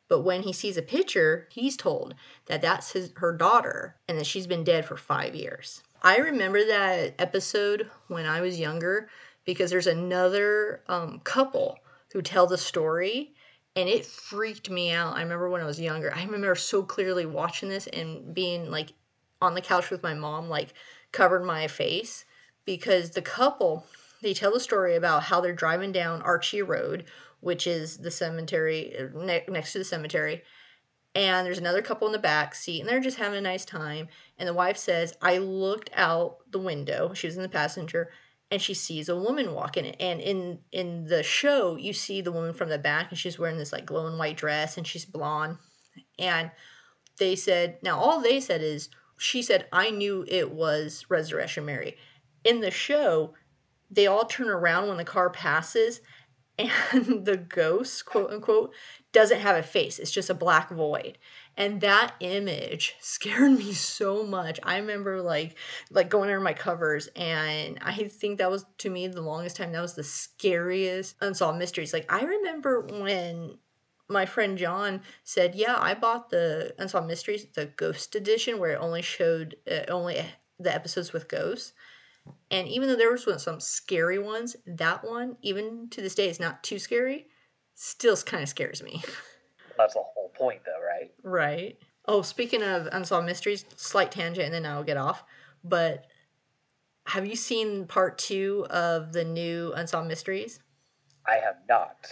But 0.08 0.22
when 0.22 0.44
he 0.44 0.54
sees 0.54 0.78
a 0.78 0.82
picture, 0.82 1.48
he's 1.52 1.76
told 1.76 2.16
that 2.46 2.62
that's 2.62 2.92
his, 2.92 3.12
her 3.18 3.36
daughter 3.36 3.96
and 4.08 4.18
that 4.18 4.26
she's 4.26 4.48
been 4.48 4.64
dead 4.64 4.86
for 4.86 4.98
five 4.98 5.36
years. 5.36 5.84
I 6.02 6.18
remember 6.18 6.66
that 6.66 7.16
episode 7.20 7.90
when 8.08 8.26
I 8.26 8.42
was 8.42 8.60
younger 8.60 9.10
because 9.46 9.70
there's 9.70 9.88
another 9.88 10.82
um, 10.88 11.20
couple 11.24 11.80
who 12.14 12.22
tell 12.22 12.48
the 12.48 12.58
story 12.58 13.34
and 13.76 13.90
it 13.90 14.06
freaked 14.06 14.70
me 14.70 14.92
out. 14.92 15.16
I 15.16 15.22
remember 15.22 15.50
when 15.50 15.62
I 15.62 15.66
was 15.66 15.80
younger. 15.80 16.14
I 16.14 16.24
remember 16.24 16.56
so 16.56 16.84
clearly 16.84 17.26
watching 17.26 17.70
this 17.70 17.88
and 17.88 18.34
being 18.34 18.72
like 18.72 18.94
on 19.42 19.54
the 19.54 19.62
couch 19.62 19.90
with 19.90 20.04
my 20.04 20.14
mom, 20.14 20.50
like 20.50 20.74
covered 21.12 21.44
my 21.44 21.68
face 21.68 22.26
because 22.66 23.12
the 23.12 23.22
couple 23.22 23.86
they 24.22 24.34
tell 24.34 24.52
the 24.52 24.60
story 24.60 24.96
about 24.96 25.24
how 25.24 25.42
they're 25.42 25.54
driving 25.54 25.92
down 25.92 26.24
Archer 26.24 26.66
Road, 26.66 27.06
which 27.40 27.68
is 27.68 27.98
the 27.98 28.12
cemetery 28.12 28.94
ne- 29.14 29.46
next 29.48 29.74
to 29.74 29.80
the 29.80 29.86
cemetery, 29.86 30.44
and 31.18 31.48
there's 31.48 31.58
another 31.58 31.82
couple 31.82 32.08
in 32.08 32.12
the 32.12 32.20
back 32.20 32.54
seat 32.54 32.80
and 32.80 32.88
they're 32.88 33.00
just 33.00 33.18
having 33.18 33.40
a 33.40 33.42
nice 33.42 33.66
time. 33.66 34.08
And 34.38 34.48
the 34.48 34.54
wife 34.54 34.78
says 34.78 35.16
i 35.20 35.40
looked 35.40 35.90
out 35.96 36.38
the 36.52 36.60
window. 36.60 37.12
She 37.16 37.26
was 37.26 37.36
in 37.36 37.42
the 37.42 37.50
passenger 37.50 38.12
and 38.52 38.62
she 38.62 38.76
sees 38.76 39.10
a 39.10 39.20
woman 39.20 39.54
walking 39.54 39.88
and 39.88 40.22
in 40.22 40.60
in 40.72 41.06
the 41.08 41.24
show 41.24 41.76
you 41.76 41.92
see 41.92 42.22
the 42.22 42.32
woman 42.32 42.54
from 42.54 42.70
the 42.70 42.78
back 42.78 43.08
and 43.10 43.18
she's 43.18 43.40
wearing 43.40 43.58
this 43.58 43.74
like 43.74 43.86
glowing 43.86 44.20
white 44.20 44.38
dress 44.38 44.78
and 44.78 44.86
she's 44.86 45.06
blonde. 45.06 45.58
And 46.20 46.52
they 47.18 47.36
said 47.36 47.80
now 47.82 48.00
all 48.00 48.22
they 48.22 48.40
said 48.40 48.62
is 48.62 48.90
she 49.18 49.42
said 49.42 49.66
i 49.74 49.90
knew 49.90 50.24
it 50.28 50.52
was 50.52 51.06
resurrection 51.10 51.66
mary. 51.66 51.98
In 52.44 52.62
the 52.62 52.70
show 52.70 53.34
they 53.90 54.06
all 54.06 54.26
turn 54.26 54.50
around 54.50 54.88
when 54.88 54.98
the 54.98 55.04
car 55.04 55.32
passes 55.32 56.00
and 56.58 57.26
the 57.26 57.38
ghost 57.38 58.06
quote 58.06 58.32
unquote 58.32 58.74
doesn't 59.12 59.40
have 59.40 59.56
a 59.56 59.64
face. 59.64 60.00
It's 60.00 60.12
just 60.12 60.30
a 60.30 60.34
black 60.34 60.70
void. 60.70 61.18
And 61.56 61.82
that 61.82 62.16
image 62.20 62.96
scared 63.00 63.52
me 63.52 63.74
so 63.74 64.24
much. 64.24 64.60
I 64.64 64.78
remember 64.78 65.22
like 65.22 65.56
like 65.92 66.10
going 66.10 66.30
under 66.30 66.40
my 66.40 66.54
covers 66.54 67.08
and 67.16 67.80
i 67.82 67.94
think 67.94 68.38
that 68.38 68.52
was 68.52 68.66
to 68.80 68.90
me 68.90 69.08
the 69.08 69.22
longest 69.22 69.56
time. 69.58 69.72
That 69.72 69.82
was 69.82 69.96
the 69.96 70.04
scariest 70.04 71.16
unsolved 71.22 71.60
mysteries. 71.60 71.94
Like 71.94 72.12
i 72.12 72.22
remember 72.24 72.82
when 72.82 73.58
my 74.10 74.26
friend 74.26 74.58
john 74.58 75.02
said 75.26 75.54
yeah 75.54 75.76
i 75.78 75.94
bought 75.94 76.30
the 76.30 76.74
unsolved 76.80 77.08
mysteries 77.08 77.46
the 77.56 77.66
ghost 77.66 78.16
edition 78.16 78.58
where 78.58 78.72
it 78.72 78.80
only 78.80 79.02
showed 79.02 79.58
uh, 79.70 79.82
only 79.90 80.26
the 80.60 80.74
episodes 80.74 81.12
with 81.12 81.28
ghosts 81.28 81.74
and 82.52 82.68
even 82.68 82.88
though 82.88 82.96
there 82.96 83.12
was 83.12 83.44
some 83.44 83.60
scary 83.60 84.20
ones 84.20 84.56
that 84.66 85.04
one 85.04 85.38
even 85.42 85.90
to 85.90 86.02
this 86.02 86.16
day 86.16 86.30
is 86.30 86.40
not 86.40 86.64
too 86.64 86.80
scary 86.80 87.28
still 87.76 88.16
kind 88.18 88.44
of 88.44 88.50
scares 88.50 88.82
me 88.82 89.02
That's 89.78 89.94
the 89.94 90.02
whole 90.02 90.30
point, 90.30 90.62
though, 90.66 90.84
right? 90.84 91.14
Right. 91.24 91.78
Oh, 92.06 92.22
speaking 92.22 92.64
of 92.64 92.88
unsolved 92.92 93.26
mysteries, 93.26 93.66
slight 93.76 94.12
tangent, 94.12 94.46
and 94.46 94.54
then 94.54 94.66
I'll 94.66 94.84
get 94.84 94.98
off. 94.98 95.24
But 95.64 96.06
have 97.06 97.26
you 97.26 97.36
seen 97.36 97.86
part 97.86 98.18
two 98.18 98.66
of 98.70 99.14
the 99.14 99.24
new 99.24 99.74
unsolved 99.74 100.08
mysteries? 100.08 100.60
I 101.26 101.36
have 101.36 101.58
not. 101.68 102.08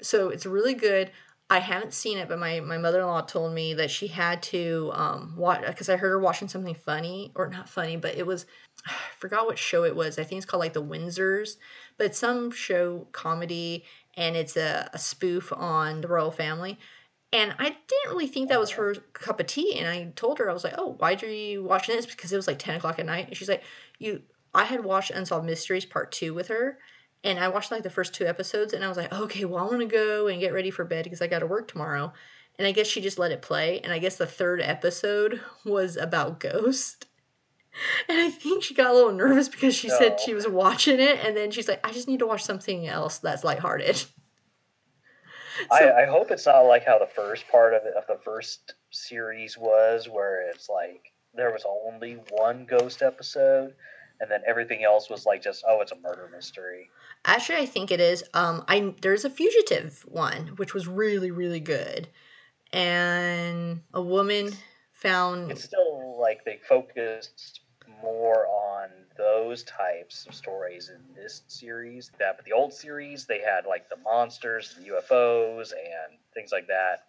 So 0.00 0.30
it's 0.30 0.46
really 0.46 0.74
good. 0.74 1.10
I 1.52 1.58
haven't 1.58 1.92
seen 1.92 2.16
it, 2.16 2.28
but 2.28 2.38
my, 2.38 2.60
my 2.60 2.78
mother 2.78 3.00
in 3.00 3.06
law 3.08 3.22
told 3.22 3.52
me 3.52 3.74
that 3.74 3.90
she 3.90 4.06
had 4.06 4.40
to 4.44 4.92
um, 4.94 5.34
watch 5.36 5.66
because 5.66 5.88
I 5.88 5.96
heard 5.96 6.10
her 6.10 6.20
watching 6.20 6.46
something 6.46 6.76
funny 6.76 7.32
or 7.34 7.48
not 7.48 7.68
funny, 7.68 7.96
but 7.96 8.14
it 8.14 8.24
was 8.24 8.46
I 8.86 8.92
forgot 9.18 9.46
what 9.46 9.58
show 9.58 9.82
it 9.82 9.96
was. 9.96 10.18
I 10.18 10.22
think 10.22 10.38
it's 10.38 10.46
called 10.46 10.60
like 10.60 10.74
The 10.74 10.82
Windsors, 10.82 11.56
but 11.98 12.06
it's 12.06 12.18
some 12.18 12.52
show 12.52 13.08
comedy 13.10 13.84
and 14.16 14.36
it's 14.36 14.56
a, 14.56 14.88
a 14.92 14.98
spoof 14.98 15.52
on 15.52 16.02
the 16.02 16.08
royal 16.08 16.30
family. 16.30 16.78
And 17.32 17.52
I 17.58 17.64
didn't 17.64 18.10
really 18.10 18.28
think 18.28 18.48
that 18.48 18.60
was 18.60 18.70
her 18.72 18.94
cup 19.12 19.40
of 19.40 19.46
tea. 19.46 19.76
And 19.78 19.88
I 19.88 20.12
told 20.16 20.38
her, 20.38 20.48
I 20.48 20.52
was 20.52 20.64
like, 20.64 20.74
oh, 20.78 20.94
why 20.98 21.14
are 21.14 21.26
you 21.26 21.64
watching 21.64 21.96
this? 21.96 22.06
Because 22.06 22.32
it 22.32 22.36
was 22.36 22.46
like 22.46 22.58
10 22.58 22.76
o'clock 22.76 22.98
at 22.98 23.06
night. 23.06 23.28
And 23.28 23.36
she's 23.36 23.48
like, 23.48 23.62
you, 23.98 24.22
I 24.54 24.64
had 24.64 24.84
watched 24.84 25.10
Unsolved 25.10 25.46
Mysteries 25.46 25.84
part 25.84 26.10
two 26.12 26.32
with 26.34 26.48
her. 26.48 26.78
And 27.22 27.38
I 27.38 27.48
watched 27.48 27.70
like 27.70 27.82
the 27.82 27.90
first 27.90 28.14
two 28.14 28.26
episodes. 28.26 28.72
And 28.72 28.84
I 28.84 28.88
was 28.88 28.96
like, 28.96 29.12
okay, 29.12 29.44
well, 29.44 29.64
I 29.64 29.68
want 29.68 29.80
to 29.80 29.86
go 29.86 30.28
and 30.28 30.40
get 30.40 30.54
ready 30.54 30.70
for 30.70 30.84
bed 30.84 31.04
because 31.04 31.20
I 31.20 31.26
got 31.26 31.40
to 31.40 31.46
work 31.46 31.68
tomorrow. 31.68 32.12
And 32.58 32.66
I 32.66 32.72
guess 32.72 32.86
she 32.86 33.00
just 33.00 33.18
let 33.18 33.32
it 33.32 33.42
play. 33.42 33.80
And 33.80 33.92
I 33.92 33.98
guess 33.98 34.16
the 34.16 34.26
third 34.26 34.60
episode 34.60 35.40
was 35.64 35.96
about 35.96 36.40
Ghost. 36.40 37.06
And 38.08 38.18
I 38.18 38.30
think 38.30 38.64
she 38.64 38.74
got 38.74 38.90
a 38.90 38.92
little 38.92 39.12
nervous 39.12 39.48
because 39.48 39.76
she 39.76 39.86
no. 39.86 39.96
said 39.96 40.18
she 40.18 40.34
was 40.34 40.46
watching 40.48 40.98
it. 40.98 41.20
And 41.24 41.36
then 41.36 41.52
she's 41.52 41.68
like, 41.68 41.78
I 41.86 41.92
just 41.92 42.08
need 42.08 42.18
to 42.18 42.26
watch 42.26 42.42
something 42.42 42.88
else 42.88 43.18
that's 43.18 43.44
lighthearted. 43.44 44.04
I, 45.70 46.02
I 46.02 46.06
hope 46.06 46.32
it's 46.32 46.46
not 46.46 46.62
like 46.62 46.84
how 46.84 46.98
the 46.98 47.06
first 47.06 47.46
part 47.48 47.74
of, 47.74 47.82
it, 47.84 47.94
of 47.96 48.06
the 48.08 48.18
first 48.24 48.74
series 48.90 49.56
was, 49.56 50.08
where 50.08 50.48
it's 50.50 50.68
like 50.68 51.12
there 51.34 51.52
was 51.52 51.64
only 51.66 52.14
one 52.30 52.66
ghost 52.68 53.02
episode, 53.02 53.74
and 54.20 54.30
then 54.30 54.42
everything 54.46 54.84
else 54.84 55.10
was 55.10 55.26
like 55.26 55.42
just 55.42 55.64
oh, 55.66 55.80
it's 55.80 55.92
a 55.92 55.96
murder 55.96 56.28
mystery. 56.34 56.90
Actually, 57.24 57.58
I 57.58 57.66
think 57.66 57.90
it 57.90 58.00
is. 58.00 58.24
Um, 58.34 58.64
I 58.66 58.94
there's 59.02 59.24
a 59.24 59.30
fugitive 59.30 60.04
one 60.08 60.48
which 60.56 60.72
was 60.72 60.88
really 60.88 61.30
really 61.30 61.60
good, 61.60 62.08
and 62.72 63.82
a 63.92 64.00
woman 64.00 64.52
found. 64.92 65.50
It's 65.50 65.64
still 65.64 66.18
like 66.18 66.44
they 66.44 66.58
focused 66.66 67.60
more 68.02 68.46
on 68.46 68.88
those 69.18 69.64
types 69.64 70.26
of 70.26 70.34
stories 70.34 70.90
in 70.90 71.14
this 71.14 71.42
series. 71.46 72.10
That 72.18 72.36
but 72.36 72.46
the 72.46 72.52
old 72.52 72.72
series 72.72 73.26
they 73.26 73.40
had 73.40 73.66
like 73.66 73.90
the 73.90 73.96
monsters, 73.96 74.74
the 74.78 74.88
UFOs, 74.88 75.72
and 75.72 76.18
things 76.32 76.52
like 76.52 76.68
that. 76.68 77.04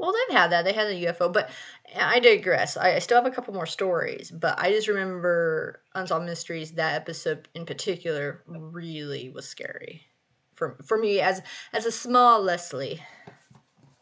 Well, 0.00 0.14
they've 0.14 0.38
had 0.38 0.50
that. 0.52 0.64
They 0.64 0.72
had 0.72 0.88
the 0.88 1.04
UFO, 1.04 1.30
but 1.30 1.50
I 1.94 2.20
digress. 2.20 2.78
I, 2.78 2.94
I 2.94 2.98
still 3.00 3.18
have 3.18 3.30
a 3.30 3.34
couple 3.34 3.52
more 3.52 3.66
stories, 3.66 4.30
but 4.30 4.58
I 4.58 4.72
just 4.72 4.88
remember 4.88 5.82
Unsolved 5.94 6.24
Mysteries. 6.24 6.72
That 6.72 6.94
episode 6.94 7.48
in 7.54 7.66
particular 7.66 8.42
really 8.46 9.28
was 9.28 9.46
scary 9.46 10.06
for 10.54 10.78
for 10.86 10.96
me 10.96 11.20
as 11.20 11.42
as 11.74 11.84
a 11.84 11.92
small 11.92 12.40
Leslie. 12.40 13.02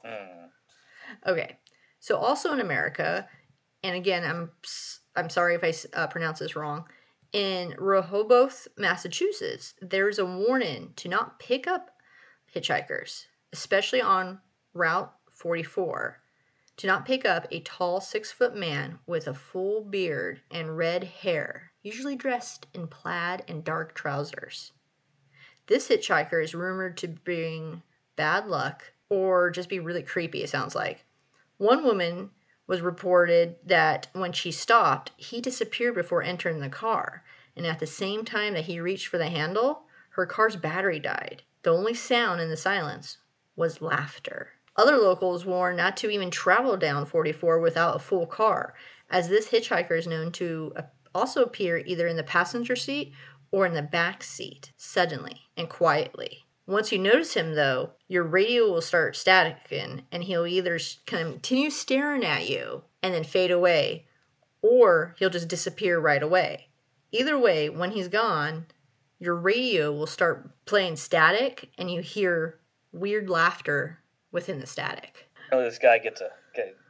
Mm. 0.07 0.51
Okay, 1.27 1.59
so 1.99 2.17
also 2.17 2.53
in 2.53 2.61
America, 2.61 3.29
and 3.83 3.97
again, 3.97 4.23
I'm 4.23 4.53
I'm 5.17 5.29
sorry 5.29 5.57
if 5.57 5.65
I 5.65 5.99
uh, 5.99 6.07
pronounce 6.07 6.39
this 6.39 6.55
wrong. 6.55 6.85
In 7.33 7.75
Rehoboth, 7.77 8.69
Massachusetts, 8.79 9.75
there's 9.83 10.21
a 10.21 10.25
warning 10.25 10.93
to 10.95 11.09
not 11.09 11.41
pick 11.41 11.67
up 11.67 11.91
hitchhikers, 12.55 13.25
especially 13.53 14.01
on 14.01 14.39
Route 14.75 15.13
44. 15.39 16.21
Do 16.77 16.87
not 16.89 17.07
pick 17.07 17.25
up 17.25 17.47
a 17.51 17.61
tall 17.61 18.01
six 18.01 18.33
foot 18.33 18.57
man 18.57 18.99
with 19.07 19.29
a 19.29 19.35
full 19.35 19.85
beard 19.85 20.43
and 20.51 20.77
red 20.77 21.05
hair, 21.05 21.71
usually 21.83 22.17
dressed 22.17 22.67
in 22.75 22.89
plaid 22.89 23.45
and 23.47 23.63
dark 23.63 23.95
trousers. 23.95 24.73
This 25.69 25.89
hitchhiker 25.89 26.43
is 26.43 26.57
rumored 26.57 26.97
to 26.99 27.09
bring 27.09 27.83
bad 28.17 28.49
luck 28.49 28.93
or 29.09 29.51
just 29.51 29.69
be 29.69 29.79
really 29.79 30.03
creepy, 30.03 30.43
it 30.43 30.51
sounds 30.51 30.75
like. 30.75 31.05
One 31.57 31.85
woman 31.85 32.31
was 32.67 32.81
reported 32.81 33.57
that 33.65 34.09
when 34.13 34.33
she 34.33 34.51
stopped, 34.51 35.13
he 35.17 35.41
disappeared 35.41 35.95
before 35.95 36.23
entering 36.23 36.59
the 36.59 36.69
car. 36.69 37.23
And 37.57 37.65
at 37.65 37.79
the 37.79 37.87
same 37.87 38.25
time 38.25 38.55
that 38.55 38.65
he 38.65 38.81
reached 38.81 39.07
for 39.07 39.19
the 39.19 39.29
handle, 39.29 39.85
her 40.11 40.27
car's 40.27 40.57
battery 40.57 40.99
died. 40.99 41.43
The 41.63 41.71
only 41.71 41.95
sound 41.95 42.41
in 42.41 42.51
the 42.51 42.57
silence 42.57 43.19
was 43.57 43.81
laughter. 43.81 44.51
Other 44.79 44.97
locals 44.97 45.45
warn 45.45 45.75
not 45.75 45.97
to 45.97 46.09
even 46.09 46.31
travel 46.31 46.77
down 46.77 47.05
44 47.05 47.59
without 47.59 47.97
a 47.97 47.99
full 47.99 48.27
car, 48.27 48.75
as 49.11 49.29
this 49.29 49.49
hitchhiker 49.49 49.99
is 49.99 50.07
known 50.07 50.31
to 50.33 50.73
uh, 50.77 50.83
also 51.13 51.43
appear 51.43 51.79
either 51.79 52.07
in 52.07 52.17
the 52.17 52.23
passenger 52.23 52.77
seat 52.77 53.13
or 53.51 53.67
in 53.67 53.75
the 53.75 53.83
back 53.83 54.23
seat 54.23 54.71
suddenly 54.77 55.49
and 55.57 55.69
quietly. 55.69 56.45
Once 56.65 56.93
you 56.93 56.99
notice 56.99 57.35
him, 57.35 57.57
though, 57.57 57.91
your 58.07 58.23
radio 58.23 58.71
will 58.71 58.81
start 58.81 59.17
staticking 59.17 60.03
and 60.13 60.23
he'll 60.23 60.47
either 60.47 60.79
continue 61.07 61.71
staring 61.71 62.25
at 62.25 62.49
you 62.49 62.85
and 63.03 63.13
then 63.13 63.25
fade 63.25 63.51
away, 63.51 64.07
or 64.63 65.17
he'll 65.19 65.29
just 65.29 65.49
disappear 65.49 65.99
right 65.99 66.23
away. 66.23 66.69
Either 67.11 67.37
way, 67.37 67.69
when 67.69 67.91
he's 67.91 68.07
gone, 68.07 68.67
your 69.19 69.35
radio 69.35 69.91
will 69.93 70.07
start 70.07 70.49
playing 70.67 70.95
static 70.95 71.69
and 71.77 71.91
you 71.91 72.01
hear 72.01 72.61
weird 72.93 73.29
laughter 73.29 73.99
within 74.33 74.61
the 74.61 74.67
static. 74.67 75.29
Oh, 75.51 75.63
this 75.63 75.79
guy 75.79 75.99
gets 75.99 76.21
a 76.21 76.31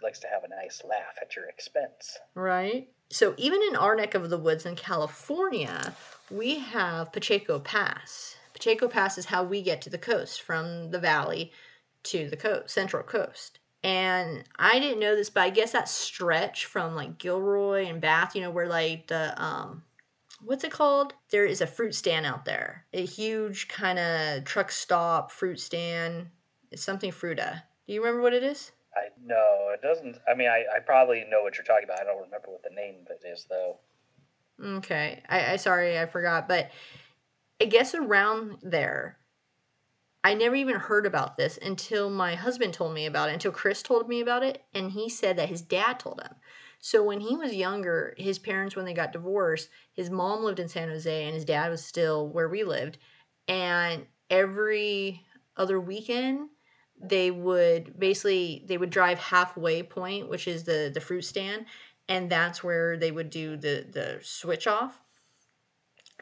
likes 0.02 0.18
to 0.20 0.26
have 0.28 0.44
a 0.44 0.48
nice 0.48 0.82
laugh 0.88 1.16
at 1.20 1.36
your 1.36 1.46
expense. 1.46 2.18
Right. 2.34 2.88
So 3.10 3.34
even 3.36 3.60
in 3.68 3.76
our 3.76 3.94
neck 3.94 4.14
of 4.14 4.30
the 4.30 4.38
woods 4.38 4.66
in 4.66 4.76
California, 4.76 5.94
we 6.30 6.58
have 6.58 7.12
Pacheco 7.12 7.58
Pass. 7.58 8.36
Pacheco 8.52 8.88
Pass 8.88 9.18
is 9.18 9.26
how 9.26 9.44
we 9.44 9.62
get 9.62 9.82
to 9.82 9.90
the 9.90 9.98
coast 9.98 10.42
from 10.42 10.90
the 10.90 10.98
valley 10.98 11.52
to 12.04 12.28
the 12.28 12.36
coast, 12.36 12.70
central 12.70 13.02
coast. 13.02 13.58
And 13.84 14.44
I 14.58 14.78
didn't 14.80 15.00
know 15.00 15.14
this, 15.14 15.30
but 15.30 15.42
I 15.42 15.50
guess 15.50 15.72
that 15.72 15.88
stretch 15.88 16.66
from 16.66 16.94
like 16.94 17.18
Gilroy 17.18 17.86
and 17.86 18.00
Bath, 18.00 18.34
you 18.34 18.42
know, 18.42 18.50
where 18.50 18.68
like 18.68 19.06
the 19.06 19.40
um 19.42 19.82
what's 20.44 20.64
it 20.64 20.72
called? 20.72 21.14
There 21.30 21.46
is 21.46 21.60
a 21.60 21.66
fruit 21.66 21.94
stand 21.94 22.26
out 22.26 22.44
there. 22.44 22.84
A 22.92 23.04
huge 23.04 23.68
kind 23.68 23.98
of 23.98 24.44
truck 24.44 24.70
stop 24.70 25.30
fruit 25.30 25.60
stand. 25.60 26.28
It's 26.70 26.82
something 26.82 27.10
fruta. 27.10 27.62
Do 27.86 27.94
you 27.94 28.02
remember 28.02 28.22
what 28.22 28.34
it 28.34 28.42
is? 28.42 28.72
I 28.94 29.08
no, 29.22 29.70
it 29.72 29.82
doesn't. 29.82 30.18
I 30.28 30.34
mean, 30.34 30.48
I, 30.48 30.64
I 30.74 30.80
probably 30.80 31.24
know 31.28 31.42
what 31.42 31.56
you're 31.56 31.64
talking 31.64 31.84
about. 31.84 32.00
I 32.00 32.04
don't 32.04 32.22
remember 32.22 32.48
what 32.48 32.62
the 32.62 32.74
name 32.74 32.96
of 33.02 33.10
it 33.10 33.26
is 33.26 33.46
though. 33.48 33.78
Okay, 34.62 35.22
I, 35.28 35.52
I 35.52 35.56
sorry 35.56 35.98
I 35.98 36.06
forgot, 36.06 36.48
but 36.48 36.70
I 37.60 37.66
guess 37.66 37.94
around 37.94 38.58
there, 38.62 39.18
I 40.24 40.34
never 40.34 40.56
even 40.56 40.76
heard 40.76 41.06
about 41.06 41.36
this 41.36 41.58
until 41.62 42.10
my 42.10 42.34
husband 42.34 42.74
told 42.74 42.94
me 42.94 43.06
about 43.06 43.30
it, 43.30 43.34
until 43.34 43.52
Chris 43.52 43.82
told 43.82 44.08
me 44.08 44.20
about 44.20 44.42
it, 44.42 44.62
and 44.74 44.90
he 44.90 45.08
said 45.08 45.36
that 45.38 45.48
his 45.48 45.62
dad 45.62 46.00
told 46.00 46.20
him. 46.20 46.34
So 46.80 47.02
when 47.02 47.20
he 47.20 47.36
was 47.36 47.54
younger, 47.54 48.14
his 48.16 48.38
parents, 48.38 48.76
when 48.76 48.84
they 48.84 48.94
got 48.94 49.12
divorced, 49.12 49.68
his 49.92 50.10
mom 50.10 50.44
lived 50.44 50.60
in 50.60 50.68
San 50.68 50.88
Jose 50.88 51.24
and 51.24 51.34
his 51.34 51.44
dad 51.44 51.70
was 51.70 51.84
still 51.84 52.28
where 52.28 52.48
we 52.48 52.62
lived. 52.62 52.98
And 53.48 54.06
every 54.30 55.24
other 55.56 55.80
weekend, 55.80 56.50
they 57.00 57.30
would 57.30 57.98
basically 57.98 58.64
they 58.66 58.78
would 58.78 58.90
drive 58.90 59.18
halfway 59.18 59.82
point, 59.82 60.28
which 60.28 60.48
is 60.48 60.64
the 60.64 60.90
the 60.92 61.00
fruit 61.00 61.22
stand, 61.22 61.66
and 62.08 62.30
that's 62.30 62.64
where 62.64 62.96
they 62.96 63.10
would 63.10 63.30
do 63.30 63.56
the 63.56 63.86
the 63.90 64.18
switch 64.22 64.66
off. 64.66 65.00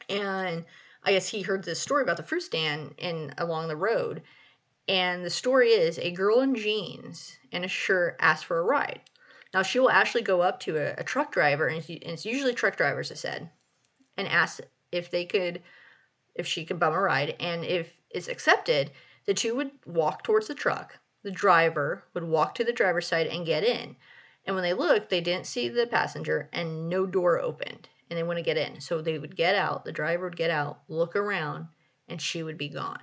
And 0.09 0.65
I 1.03 1.13
guess 1.13 1.29
he 1.29 1.43
heard 1.43 1.65
this 1.65 1.81
story 1.81 2.03
about 2.03 2.17
the 2.17 2.23
fruit 2.23 2.43
stand 2.43 2.95
in 2.99 3.33
along 3.39 3.69
the 3.69 3.77
road. 3.77 4.23
And 4.89 5.25
the 5.25 5.31
story 5.31 5.71
is 5.71 5.99
a 5.99 6.13
girl 6.13 6.41
in 6.41 6.55
jeans 6.55 7.39
and 7.51 7.65
a 7.65 7.69
shirt 7.69 8.17
asked 8.21 8.45
for 8.45 8.59
a 8.59 8.65
ride. 8.65 9.01
Now 9.53 9.63
she 9.63 9.79
will 9.79 9.91
actually 9.91 10.23
go 10.23 10.43
up 10.43 10.61
to 10.61 10.77
a, 10.77 10.95
a 10.99 11.05
truck 11.05 11.33
driver, 11.33 11.67
and 11.67 11.85
it's 11.89 12.27
usually 12.27 12.55
truck 12.55 12.77
drivers, 12.77 13.11
it 13.11 13.19
said, 13.19 13.51
and 14.17 14.29
ask 14.29 14.61
if 14.93 15.11
they 15.11 15.25
could, 15.25 15.63
if 16.35 16.47
she 16.47 16.65
could 16.65 16.79
bum 16.79 16.93
a 16.93 17.01
ride. 17.01 17.35
And 17.41 17.65
if 17.65 17.93
it's 18.11 18.29
accepted, 18.29 18.91
the 19.27 19.35
two 19.35 19.55
would 19.57 19.73
walk 19.85 20.23
towards 20.23 20.49
the 20.49 20.55
truck. 20.55 20.99
The 21.23 21.31
driver 21.31 22.05
would 22.15 22.25
walk 22.25 22.55
to 22.55 22.65
the 22.65 22.73
driver's 22.73 23.07
side 23.07 23.27
and 23.27 23.45
get 23.45 23.65
in. 23.65 23.97
And 24.45 24.55
when 24.55 24.63
they 24.63 24.73
looked, 24.73 25.11
they 25.11 25.21
didn't 25.21 25.47
see 25.47 25.69
the 25.69 25.87
passenger 25.87 26.49
and 26.53 26.89
no 26.89 27.05
door 27.05 27.41
opened 27.41 27.89
and 28.09 28.17
they 28.17 28.23
wouldn't 28.23 28.47
get 28.47 28.57
in. 28.57 28.81
So 28.81 29.01
they 29.01 29.19
would 29.19 29.37
get 29.37 29.57
out, 29.57 29.85
the 29.85 29.93
driver 29.93 30.25
would 30.25 30.37
get 30.37 30.51
out, 30.51 30.81
look 30.89 31.17
around, 31.17 31.67
and 32.09 32.21
she 32.23 32.43
would 32.43 32.57
be 32.57 32.69
gone. 32.69 33.01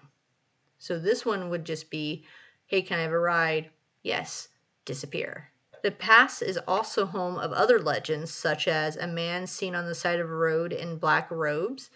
So 0.79 0.97
this 0.97 1.25
one 1.25 1.49
would 1.49 1.65
just 1.65 1.89
be, 1.89 2.25
hey, 2.65 2.81
can 2.81 2.99
I 2.99 3.03
have 3.03 3.11
a 3.11 3.19
ride? 3.19 3.69
Yes, 4.01 4.49
disappear. 4.85 5.49
The 5.81 5.91
pass 5.91 6.41
is 6.41 6.57
also 6.65 7.05
home 7.05 7.37
of 7.37 7.51
other 7.51 7.79
legends, 7.79 8.33
such 8.33 8.69
as 8.69 8.95
a 8.95 9.07
man 9.07 9.45
seen 9.47 9.75
on 9.75 9.85
the 9.85 9.95
side 9.95 10.21
of 10.21 10.29
a 10.29 10.35
road 10.35 10.71
in 10.71 10.97
black 10.97 11.29
robes, 11.29 11.89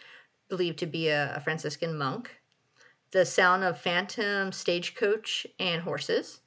believed 0.49 0.79
to 0.79 0.85
be 0.85 1.07
a, 1.07 1.35
a 1.35 1.39
Franciscan 1.39 1.97
monk, 1.97 2.31
the 3.11 3.25
sound 3.25 3.63
of 3.63 3.79
phantom 3.79 4.51
stagecoach 4.51 5.47
and 5.59 5.81
horses, 5.81 6.41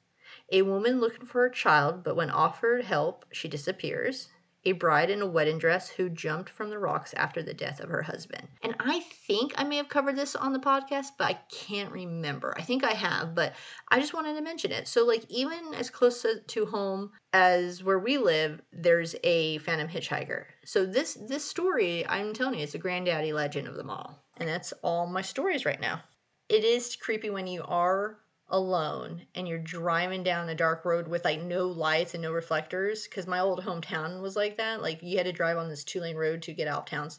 a 0.51 0.61
woman 0.61 0.99
looking 0.99 1.25
for 1.25 1.45
a 1.45 1.53
child, 1.53 2.03
but 2.03 2.15
when 2.15 2.29
offered 2.29 2.83
help, 2.83 3.25
she 3.31 3.47
disappears, 3.47 4.29
a 4.63 4.73
bride 4.73 5.09
in 5.09 5.21
a 5.21 5.27
wedding 5.27 5.57
dress 5.57 5.89
who 5.89 6.07
jumped 6.09 6.49
from 6.49 6.69
the 6.69 6.77
rocks 6.77 7.13
after 7.15 7.41
the 7.41 7.53
death 7.53 7.79
of 7.79 7.89
her 7.89 8.03
husband. 8.03 8.47
And 8.61 8.75
I 8.79 8.99
think 8.99 9.53
I 9.55 9.63
may 9.63 9.77
have 9.77 9.89
covered 9.89 10.15
this 10.15 10.35
on 10.35 10.53
the 10.53 10.59
podcast, 10.59 11.07
but 11.17 11.29
I 11.29 11.39
can't 11.51 11.91
remember. 11.91 12.53
I 12.55 12.61
think 12.61 12.83
I 12.83 12.93
have, 12.93 13.33
but 13.33 13.53
I 13.89 13.99
just 13.99 14.13
wanted 14.13 14.35
to 14.35 14.41
mention 14.41 14.71
it. 14.71 14.87
So, 14.87 15.03
like, 15.03 15.25
even 15.29 15.73
as 15.73 15.89
close 15.89 16.23
to 16.47 16.65
home 16.67 17.11
as 17.33 17.83
where 17.83 17.99
we 17.99 18.19
live, 18.19 18.61
there's 18.71 19.15
a 19.23 19.57
phantom 19.59 19.87
hitchhiker. 19.87 20.45
So 20.63 20.85
this 20.85 21.17
this 21.27 21.43
story, 21.43 22.05
I'm 22.07 22.33
telling 22.33 22.59
you, 22.59 22.63
it's 22.63 22.75
a 22.75 22.79
granddaddy 22.79 23.33
legend 23.33 23.67
of 23.67 23.75
them 23.75 23.89
all. 23.89 24.23
And 24.37 24.47
that's 24.47 24.73
all 24.83 25.07
my 25.07 25.21
stories 25.21 25.65
right 25.65 25.81
now 25.81 26.01
it 26.51 26.65
is 26.65 26.97
creepy 26.97 27.29
when 27.29 27.47
you 27.47 27.63
are 27.63 28.17
alone 28.49 29.21
and 29.35 29.47
you're 29.47 29.57
driving 29.57 30.21
down 30.21 30.49
a 30.49 30.55
dark 30.55 30.83
road 30.83 31.07
with 31.07 31.23
like 31.23 31.41
no 31.41 31.65
lights 31.65 32.13
and 32.13 32.21
no 32.21 32.33
reflectors 32.33 33.07
because 33.07 33.25
my 33.25 33.39
old 33.39 33.63
hometown 33.63 34.21
was 34.21 34.35
like 34.35 34.57
that. 34.57 34.81
Like 34.81 35.01
you 35.01 35.15
had 35.15 35.27
to 35.27 35.31
drive 35.31 35.57
on 35.57 35.69
this 35.69 35.85
two 35.85 36.01
lane 36.01 36.17
road 36.17 36.41
to 36.41 36.53
get 36.53 36.67
out 36.67 36.79
of 36.79 36.85
town 36.87 37.09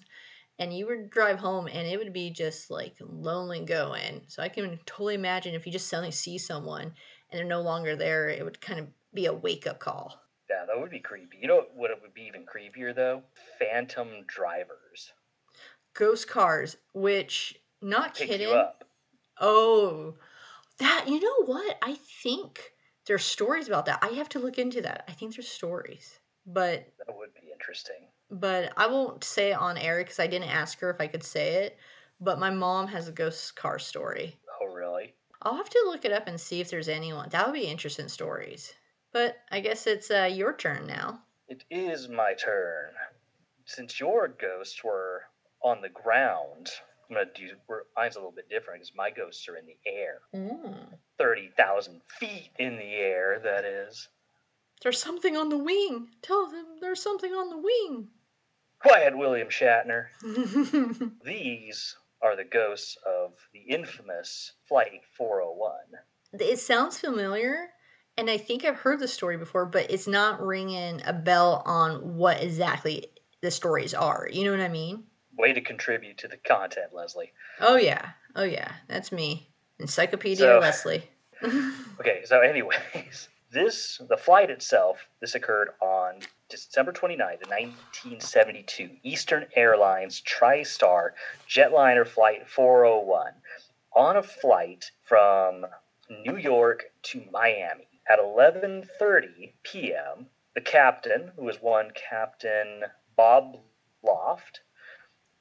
and 0.59 0.77
you 0.77 0.87
would 0.87 1.09
drive 1.09 1.39
home 1.39 1.67
and 1.67 1.89
it 1.89 1.99
would 1.99 2.13
be 2.13 2.29
just 2.29 2.71
like 2.71 2.95
lonely 3.01 3.65
going. 3.65 4.21
So 4.29 4.43
i 4.43 4.51
can 4.51 4.79
totally 4.85 5.15
imagine 5.15 5.55
if 5.55 5.65
you 5.65 5.73
just 5.73 5.89
suddenly 5.89 6.11
see 6.11 6.37
someone 6.37 6.83
and 6.83 6.93
they're 7.33 7.45
no 7.45 7.63
longer 7.63 7.97
there 7.97 8.29
it 8.29 8.45
would 8.45 8.61
kind 8.61 8.81
of 8.81 8.89
be 9.15 9.25
a 9.25 9.33
wake 9.33 9.67
up 9.67 9.79
call. 9.79 10.21
Yeah 10.51 10.67
that 10.67 10.79
would 10.79 10.91
be 10.91 11.01
creepy. 11.01 11.39
You 11.41 11.49
know 11.49 11.65
what 11.75 11.91
it 11.91 12.03
would 12.03 12.13
be 12.13 12.25
even 12.29 12.45
creepier 12.45 12.95
though? 12.95 13.23
Phantom 13.59 14.09
drivers. 14.27 15.15
Ghost 15.95 16.29
cars 16.29 16.77
which 16.93 17.59
not 17.81 18.15
Pick 18.15 18.29
kidding 18.29 18.63
Oh, 19.41 20.17
that, 20.79 21.07
you 21.09 21.21
know 21.21 21.47
what? 21.47 21.79
I 21.83 21.95
think 22.23 22.73
there's 23.07 23.25
stories 23.25 23.69
about 23.69 23.87
that. 23.87 23.99
I 24.03 24.09
have 24.09 24.29
to 24.31 24.39
look 24.39 24.59
into 24.59 24.83
that. 24.83 25.05
I 25.09 25.13
think 25.13 25.35
there's 25.35 25.49
stories. 25.49 26.21
But 26.47 26.93
that 27.07 27.17
would 27.17 27.35
be 27.35 27.51
interesting. 27.53 28.09
But 28.31 28.73
I 28.77 28.87
won't 28.87 29.25
say 29.25 29.51
it 29.53 29.59
on 29.59 29.77
air 29.77 29.99
because 29.99 30.19
I 30.19 30.27
didn't 30.27 30.51
ask 30.51 30.81
her 30.81 30.91
if 30.91 31.01
I 31.01 31.07
could 31.07 31.25
say 31.25 31.65
it. 31.65 31.79
But 32.21 32.39
my 32.39 32.51
mom 32.51 32.87
has 32.89 33.09
a 33.09 33.13
ghost 33.13 33.57
car 33.57 33.79
story. 33.79 34.39
Oh, 34.61 34.73
really? 34.73 35.15
I'll 35.43 35.57
have 35.57 35.69
to 35.71 35.83
look 35.87 36.05
it 36.05 36.13
up 36.13 36.29
and 36.29 36.41
see 36.41 36.61
if 36.61 36.71
there's 36.71 36.89
anyone. 36.89 37.29
That 37.31 37.47
would 37.47 37.55
be 37.55 37.67
interesting 37.67 38.09
stories. 38.09 38.75
But 39.13 39.37
I 39.51 39.61
guess 39.61 39.87
it's 39.87 40.11
uh, 40.11 40.31
your 40.33 40.57
turn 40.57 40.87
now. 40.87 41.25
It 41.49 41.65
is 41.71 42.09
my 42.09 42.35
turn. 42.35 42.95
Since 43.65 43.99
your 44.01 44.29
ghosts 44.29 44.83
were 44.85 45.23
on 45.63 45.81
the 45.81 45.89
ground, 45.89 46.71
I'm 47.09 47.17
gonna 47.17 47.27
do 47.35 47.51
mine's 47.97 48.17
a 48.17 48.19
little 48.19 48.33
bit 48.33 48.49
different 48.49 48.81
because 48.81 48.93
my 48.97 49.11
ghosts 49.11 49.49
are 49.49 49.57
in 49.57 49.67
the 49.67 49.77
air, 49.87 50.21
mm. 50.35 50.75
thirty 51.19 51.51
thousand 51.57 52.01
feet 52.19 52.51
in 52.59 52.77
the 52.77 52.95
air. 52.95 53.41
That 53.43 53.65
is. 53.65 54.09
There's 54.83 55.01
something 55.01 55.37
on 55.37 55.49
the 55.49 55.59
wing. 55.59 56.09
Tell 56.23 56.51
them 56.51 56.67
there's 56.81 57.03
something 57.03 57.33
on 57.33 57.51
the 57.51 57.59
wing. 57.59 58.09
Quiet, 58.81 59.17
William 59.17 59.49
Shatner. 59.49 60.07
These 61.25 61.97
are 62.21 62.35
the 62.37 62.45
ghosts 62.45 62.97
of 63.07 63.33
the 63.53 63.61
infamous 63.61 64.55
Flight 64.67 65.03
401. 65.17 65.75
It 66.33 66.59
sounds 66.59 66.99
familiar, 66.99 67.69
and 68.17 68.29
I 68.29 68.39
think 68.39 68.65
I've 68.65 68.77
heard 68.77 68.99
the 68.99 69.07
story 69.07 69.37
before, 69.37 69.67
but 69.67 69.91
it's 69.91 70.09
not 70.09 70.45
ringing 70.45 71.01
a 71.05 71.13
bell 71.13 71.63
on 71.65 72.17
what 72.17 72.43
exactly 72.43 73.07
the 73.41 73.51
stories 73.51 73.95
are. 73.95 74.29
You 74.33 74.45
know 74.45 74.51
what 74.51 74.61
I 74.61 74.69
mean? 74.69 75.05
Way 75.37 75.53
to 75.53 75.61
contribute 75.61 76.19
to 76.19 76.29
the 76.29 76.37
content, 76.37 76.93
Leslie. 76.93 77.33
Oh 77.61 77.77
yeah, 77.77 78.11
oh 78.37 78.45
yeah, 78.45 78.73
that's 78.89 79.13
me, 79.13 79.49
Encyclopedia 79.79 80.39
so, 80.39 80.59
Leslie. 80.59 81.09
okay, 82.01 82.23
so 82.25 82.41
anyways, 82.41 83.29
this 83.51 84.01
the 84.09 84.17
flight 84.17 84.51
itself. 84.51 84.99
This 85.21 85.35
occurred 85.35 85.71
on 85.81 86.21
December 86.49 86.93
29th, 86.93 87.49
1972. 87.49 88.91
Eastern 89.03 89.47
Airlines 89.57 90.23
TriStar 90.23 91.11
jetliner 91.49 92.07
flight 92.07 92.49
401 92.49 93.33
on 93.95 94.17
a 94.17 94.23
flight 94.23 94.91
from 95.05 95.67
New 96.25 96.37
York 96.37 96.85
to 97.03 97.23
Miami 97.31 97.89
at 98.09 98.19
11:30 98.19 99.53
p.m. 99.63 100.27
The 100.55 100.61
captain, 100.61 101.33
who 101.37 101.45
was 101.45 101.63
one 101.63 101.91
Captain 101.93 102.85
Bob 103.17 103.57
Loft, 104.03 104.61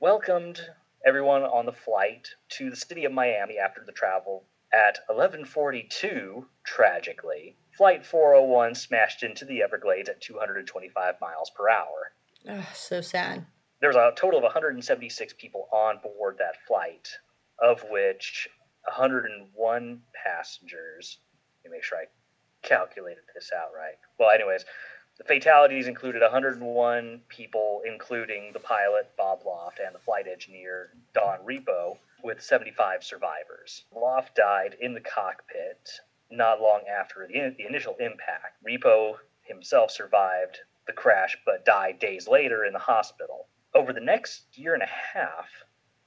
welcomed 0.01 0.59
everyone 1.05 1.43
on 1.43 1.65
the 1.65 1.71
flight 1.71 2.27
to 2.49 2.69
the 2.71 2.75
city 2.75 3.05
of 3.05 3.11
Miami 3.13 3.57
after 3.59 3.83
the 3.85 3.91
travel. 3.91 4.43
At 4.73 4.99
11:42, 5.09 6.47
tragically, 6.63 7.57
flight 7.77 8.05
401 8.05 8.73
smashed 8.73 9.21
into 9.21 9.45
the 9.45 9.61
Everglades 9.61 10.09
at 10.09 10.21
225 10.21 11.21
miles 11.21 11.51
per 11.51 11.69
hour. 11.69 12.13
Oh, 12.49 12.71
so 12.73 13.01
sad. 13.01 13.45
There 13.79 13.89
was 13.89 13.95
a 13.95 14.13
total 14.15 14.39
of 14.39 14.43
176 14.43 15.33
people 15.33 15.67
on 15.71 15.99
board 15.99 16.37
that 16.39 16.61
flight, 16.67 17.09
of 17.59 17.83
which 17.89 18.49
101 18.85 20.01
passengers. 20.13 21.19
Let 21.63 21.71
me 21.71 21.77
make 21.77 21.83
sure 21.83 21.99
I 21.99 22.05
calculated 22.63 23.23
this 23.35 23.51
out 23.51 23.73
right. 23.75 23.97
Well, 24.17 24.31
anyways, 24.31 24.65
the 25.21 25.35
fatalities 25.35 25.87
included 25.87 26.23
101 26.23 27.21
people, 27.27 27.83
including 27.85 28.51
the 28.53 28.59
pilot, 28.59 29.11
Bob 29.15 29.41
Loft, 29.45 29.79
and 29.79 29.93
the 29.93 29.99
flight 29.99 30.25
engineer, 30.27 30.93
Don 31.13 31.37
Repo, 31.45 31.97
with 32.23 32.41
75 32.41 33.03
survivors. 33.03 33.83
Loft 33.95 34.35
died 34.35 34.77
in 34.81 34.95
the 34.95 34.99
cockpit 34.99 35.91
not 36.31 36.59
long 36.59 36.81
after 36.87 37.27
the, 37.27 37.53
the 37.55 37.67
initial 37.67 37.95
impact. 37.99 38.63
Repo 38.67 39.13
himself 39.43 39.91
survived 39.91 40.57
the 40.87 40.93
crash 40.93 41.37
but 41.45 41.65
died 41.65 41.99
days 41.99 42.27
later 42.27 42.65
in 42.65 42.73
the 42.73 42.79
hospital. 42.79 43.45
Over 43.75 43.93
the 43.93 43.99
next 43.99 44.45
year 44.55 44.73
and 44.73 44.81
a 44.81 44.89
half, 45.13 45.49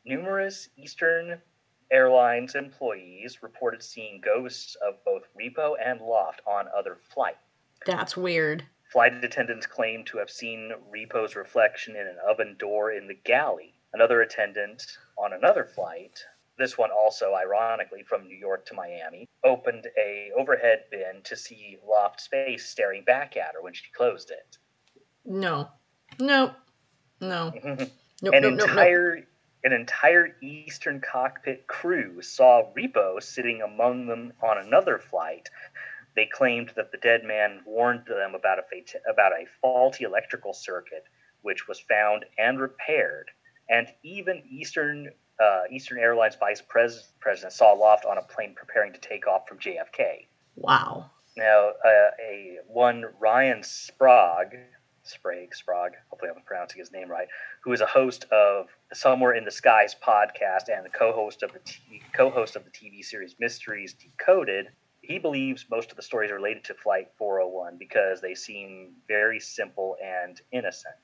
numerous 0.04 0.70
Eastern 0.76 1.40
Airlines 1.88 2.56
employees 2.56 3.44
reported 3.44 3.80
seeing 3.80 4.20
ghosts 4.20 4.76
of 4.84 4.94
both 5.04 5.22
Repo 5.40 5.76
and 5.80 6.00
Loft 6.00 6.40
on 6.48 6.66
other 6.76 6.96
flights. 7.14 7.38
That's 7.86 8.16
weird. 8.16 8.64
Flight 8.94 9.24
attendants 9.24 9.66
claim 9.66 10.04
to 10.04 10.18
have 10.18 10.30
seen 10.30 10.70
Repo's 10.88 11.34
reflection 11.34 11.96
in 11.96 12.06
an 12.06 12.18
oven 12.24 12.54
door 12.60 12.92
in 12.92 13.08
the 13.08 13.18
galley. 13.24 13.74
Another 13.92 14.22
attendant 14.22 14.86
on 15.18 15.32
another 15.32 15.64
flight, 15.64 16.24
this 16.58 16.78
one 16.78 16.92
also 16.92 17.34
ironically 17.34 18.04
from 18.04 18.28
New 18.28 18.36
York 18.36 18.64
to 18.66 18.74
Miami, 18.74 19.28
opened 19.42 19.88
a 19.98 20.30
overhead 20.38 20.84
bin 20.92 21.22
to 21.24 21.34
see 21.34 21.76
Loft's 21.84 22.28
face 22.28 22.68
staring 22.68 23.02
back 23.02 23.36
at 23.36 23.54
her 23.54 23.62
when 23.62 23.74
she 23.74 23.90
closed 23.96 24.30
it. 24.30 24.58
No. 25.24 25.70
No. 26.20 26.54
No. 27.20 27.52
nope, 27.64 27.88
an 28.32 28.42
nope, 28.42 28.44
entire 28.44 29.16
nope, 29.16 29.24
an 29.64 29.72
entire 29.72 30.36
Eastern 30.42 31.00
cockpit 31.00 31.66
crew 31.66 32.20
saw 32.20 32.70
Repo 32.76 33.20
sitting 33.20 33.62
among 33.62 34.06
them 34.06 34.34
on 34.42 34.58
another 34.58 34.98
flight, 34.98 35.48
they 36.16 36.26
claimed 36.26 36.70
that 36.76 36.92
the 36.92 36.98
dead 36.98 37.24
man 37.24 37.60
warned 37.66 38.06
them 38.06 38.34
about 38.34 38.58
a 38.58 38.62
fat- 38.62 39.02
about 39.10 39.32
a 39.32 39.46
faulty 39.60 40.04
electrical 40.04 40.52
circuit, 40.52 41.04
which 41.42 41.66
was 41.68 41.80
found 41.80 42.24
and 42.38 42.60
repaired. 42.60 43.30
And 43.68 43.88
even 44.02 44.42
Eastern 44.48 45.10
uh, 45.40 45.62
Eastern 45.70 45.98
Airlines 45.98 46.36
vice 46.36 46.62
pres- 46.62 47.12
president 47.20 47.52
saw 47.52 47.72
Loft 47.72 48.04
on 48.04 48.18
a 48.18 48.22
plane 48.22 48.54
preparing 48.54 48.92
to 48.92 49.00
take 49.00 49.26
off 49.26 49.48
from 49.48 49.58
JFK. 49.58 50.26
Wow. 50.56 51.10
Now, 51.36 51.70
uh, 51.84 52.10
a 52.22 52.58
one 52.68 53.06
Ryan 53.18 53.62
Sprague, 53.62 54.56
Sprague, 55.02 55.54
Sprague, 55.54 55.94
hopefully 56.08 56.30
I'm 56.34 56.42
pronouncing 56.44 56.78
his 56.78 56.92
name 56.92 57.10
right, 57.10 57.26
who 57.62 57.72
is 57.72 57.80
a 57.80 57.86
host 57.86 58.24
of 58.30 58.68
Somewhere 58.92 59.34
in 59.34 59.44
the 59.44 59.50
Skies 59.50 59.96
podcast 60.00 60.68
and 60.74 60.84
the 60.84 60.90
co-host 60.90 61.42
of 61.42 61.52
the 61.52 61.58
t- 61.64 62.00
co-host 62.12 62.54
of 62.54 62.64
the 62.64 62.70
TV 62.70 63.04
series 63.04 63.34
Mysteries 63.40 63.94
Decoded. 63.94 64.68
He 65.06 65.18
believes 65.18 65.66
most 65.70 65.90
of 65.90 65.96
the 65.96 66.02
stories 66.02 66.30
are 66.30 66.36
related 66.36 66.64
to 66.64 66.74
Flight 66.74 67.08
401 67.18 67.76
because 67.78 68.20
they 68.20 68.34
seem 68.34 68.94
very 69.06 69.40
simple 69.40 69.96
and 70.02 70.40
innocent 70.52 70.94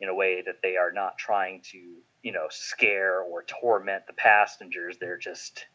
in 0.00 0.08
a 0.08 0.14
way 0.14 0.42
that 0.42 0.60
they 0.62 0.76
are 0.76 0.92
not 0.92 1.18
trying 1.18 1.60
to, 1.72 1.78
you 2.22 2.32
know, 2.32 2.46
scare 2.50 3.20
or 3.20 3.44
torment 3.44 4.06
the 4.06 4.12
passengers. 4.12 4.98
They're 4.98 5.18
just 5.18 5.66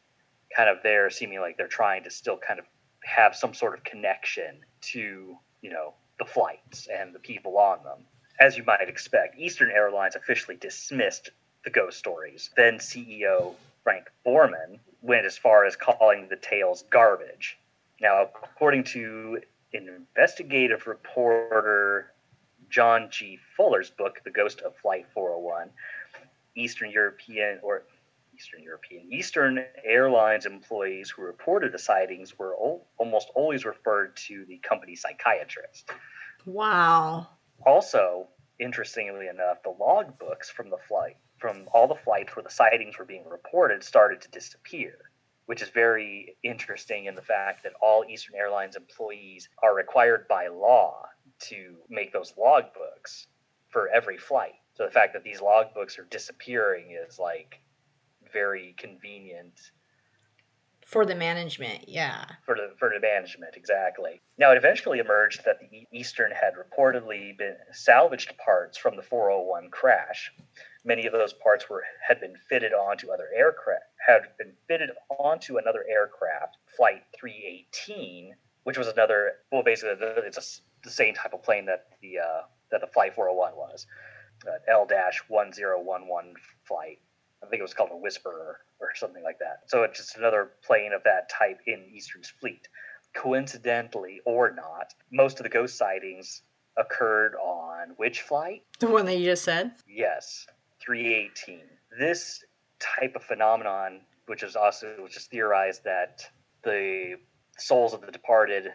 kind 0.56 0.70
of 0.70 0.78
there 0.84 1.10
seeming 1.10 1.39
like 1.39 1.58
they're 1.58 1.68
trying 1.68 2.04
to 2.04 2.12
still 2.12 2.38
kind 2.38 2.60
of 2.60 2.65
have 3.04 3.36
some 3.36 3.54
sort 3.54 3.76
of 3.76 3.84
connection 3.84 4.60
to, 4.82 5.38
you 5.62 5.70
know, 5.70 5.94
the 6.18 6.26
flights 6.26 6.88
and 6.88 7.15
the 7.15 7.20
people 7.20 7.58
on 7.58 7.84
them. 7.84 8.06
As 8.39 8.58
you 8.58 8.63
might 8.63 8.88
expect, 8.88 9.39
Eastern 9.39 9.72
Airlines 9.72 10.15
officially 10.15 10.58
dismissed 10.58 11.32
the 11.63 11.70
ghost 11.70 11.98
stories. 11.98 12.50
Then 12.56 12.78
CEO 12.78 13.56
Frank 13.84 14.06
Borman 14.26 14.80
went 15.02 15.26
as 15.26 15.38
far 15.38 15.65
as 15.65 15.76
calling 15.76 16.28
the 16.30 16.36
tales 16.36 16.84
garbage. 16.89 17.58
Now, 18.02 18.24
according 18.24 18.86
to 18.86 19.42
an 19.74 19.88
investigative 19.90 20.88
reporter 20.88 22.14
John 22.70 23.10
G. 23.12 23.40
Fuller's 23.58 23.90
book, 23.90 24.22
The 24.24 24.32
Ghost 24.32 24.62
of 24.62 24.76
Flight 24.78 25.06
401, 25.14 25.70
Eastern 26.56 26.92
European 26.92 27.60
or 27.62 27.84
Eastern 28.36 28.64
European, 28.64 29.12
Eastern 29.12 29.66
Airlines 29.84 30.46
employees 30.46 31.10
who 31.10 31.24
reported 31.24 31.74
the 31.74 31.80
sightings 31.80 32.38
were 32.40 32.56
almost 32.98 33.30
always 33.36 33.66
referred 33.66 34.16
to 34.16 34.46
the 34.46 34.58
company 34.60 34.96
psychiatrist. 34.96 35.90
Wow. 36.46 37.28
Also, 37.66 38.28
interestingly 38.60 39.28
enough, 39.28 39.62
the 39.64 39.74
logbooks 39.78 40.46
from 40.46 40.70
the 40.70 40.78
flight, 40.88 41.18
from 41.38 41.68
all 41.74 41.88
the 41.88 41.96
flights 41.96 42.36
where 42.36 42.44
the 42.44 42.50
sightings 42.50 42.98
were 42.98 43.06
being 43.06 43.28
reported, 43.28 43.84
started 43.84 44.22
to 44.22 44.30
disappear, 44.30 45.09
which 45.50 45.64
is 45.64 45.70
very 45.70 46.38
interesting 46.44 47.06
in 47.06 47.16
the 47.16 47.24
fact 47.24 47.64
that 47.64 47.74
all 47.82 48.06
Eastern 48.08 48.36
Airlines 48.36 48.76
employees 48.76 49.50
are 49.64 49.76
required 49.76 50.28
by 50.28 50.48
law 50.48 51.08
to 51.40 51.76
make 51.90 52.14
those 52.14 52.34
logbooks 52.34 53.26
for 53.70 53.90
every 53.90 54.16
flight. 54.16 54.54
So 54.76 54.86
the 54.86 54.92
fact 54.92 55.12
that 55.14 55.24
these 55.24 55.40
logbooks 55.40 55.98
are 55.98 56.06
disappearing 56.12 56.96
is 57.04 57.18
like 57.18 57.62
very 58.32 58.76
convenient 58.78 59.60
For 60.86 61.04
the 61.04 61.16
management, 61.16 61.90
yeah. 61.90 62.26
for 62.46 62.54
the 62.54 62.76
for 62.78 62.92
the 62.94 63.00
management 63.00 63.56
exactly. 63.56 64.22
Now 64.38 64.52
it 64.52 64.58
eventually 64.58 65.00
emerged 65.00 65.46
that 65.46 65.58
the 65.60 65.88
Eastern 65.92 66.30
had 66.30 66.54
reportedly 66.54 67.36
been 67.36 67.56
salvaged 67.72 68.38
parts 68.38 68.78
from 68.78 68.96
the 68.96 69.02
401 69.02 69.72
crash. 69.72 70.32
Many 70.86 71.06
of 71.06 71.13
those 71.13 71.34
parts 71.34 71.70
were 71.70 71.84
had 72.08 72.20
been 72.20 72.36
fitted 72.50 72.74
onto 72.74 73.12
other 73.12 73.28
aircraft 73.36 73.84
had 74.10 74.38
been 74.38 74.54
fitted 74.68 74.89
onto 75.10 75.58
another 75.58 75.86
aircraft, 75.89 76.58
Flight 76.76 77.04
318, 77.20 78.36
which 78.63 78.78
was 78.78 78.88
another 78.88 79.34
well 79.52 79.63
basically 79.63 79.96
it's 80.26 80.38
a, 80.38 80.88
the 80.88 80.92
same 80.92 81.13
type 81.13 81.34
of 81.34 81.44
plane 81.44 81.65
that 81.65 81.88
the 82.02 82.20
uh, 82.20 82.42
that 82.72 82.82
the 82.82 82.88
Flight 82.88 83.15
401 83.15 83.56
was, 83.56 83.88
uh, 84.48 84.52
L-1011 84.72 86.34
flight. 86.63 87.00
I 87.44 87.48
think 87.48 87.60
it 87.60 87.63
was 87.63 87.74
called 87.74 87.89
a 87.92 87.98
Whisperer 87.98 88.60
or 88.80 88.96
something 88.96 89.24
like 89.24 89.39
that. 89.39 89.62
So 89.68 89.84
it's 89.84 89.98
just 89.98 90.18
another 90.18 90.52
plane 90.63 90.92
of 90.94 91.04
that 91.04 91.30
type 91.30 91.60
in 91.65 91.86
Eastern's 91.92 92.30
fleet. 92.30 92.68
Coincidentally 93.15 94.22
or 94.26 94.52
not, 94.52 94.94
most 95.12 95.39
of 95.39 95.44
the 95.44 95.50
ghost 95.50 95.78
sightings 95.78 96.44
occurred 96.78 97.36
on 97.36 97.89
which 97.98 98.22
flight? 98.22 98.63
The 98.80 98.88
one 98.88 99.06
that 99.06 99.18
you 99.18 99.26
just 99.26 99.44
said? 99.44 99.72
Yes, 99.88 100.46
318. 100.82 101.62
This 101.98 102.44
type 102.80 103.15
of 103.15 103.24
phenomenon, 103.24 104.02
which 104.28 104.44
is 104.44 104.56
also 104.56 104.96
which 105.00 105.18
is 105.18 105.26
theorized 105.26 105.84
that 105.84 106.24
the 106.63 107.15
souls 107.58 107.94
of 107.94 108.02
the 108.02 108.12
departed 108.12 108.72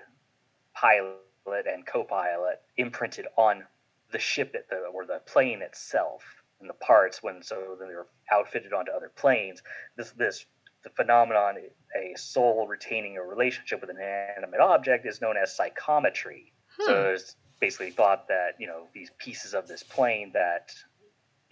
pilot 0.75 1.67
and 1.67 1.87
co-pilot 1.87 2.61
imprinted 2.77 3.27
on 3.37 3.64
the 4.11 4.19
ship 4.19 4.55
at 4.55 4.69
the, 4.69 4.77
or 4.77 5.07
the 5.07 5.21
plane 5.27 5.62
itself 5.62 6.23
and 6.61 6.69
the 6.69 6.75
parts 6.75 7.23
when 7.23 7.43
so 7.43 7.77
then 7.79 7.88
they 7.88 7.95
were 7.95 8.07
outfitted 8.33 8.73
onto 8.73 8.93
other 8.93 9.11
planes. 9.14 9.62
This 9.97 10.11
this 10.12 10.47
the 10.83 10.90
phenomenon, 10.90 11.57
a 11.97 12.17
soul 12.19 12.67
retaining 12.67 13.17
a 13.17 13.23
relationship 13.23 13.81
with 13.81 13.88
an 13.88 13.97
inanimate 13.97 14.61
object, 14.61 15.07
is 15.07 15.21
known 15.21 15.37
as 15.37 15.57
psychometry. 15.57 16.53
Hmm. 16.79 16.87
So 16.87 17.12
it's 17.14 17.37
basically 17.61 17.90
thought 17.90 18.29
that 18.29 18.57
you 18.59 18.67
know 18.67 18.87
these 18.93 19.11
pieces 19.19 19.55
of 19.55 19.67
this 19.67 19.83
plane 19.83 20.31
that 20.35 20.75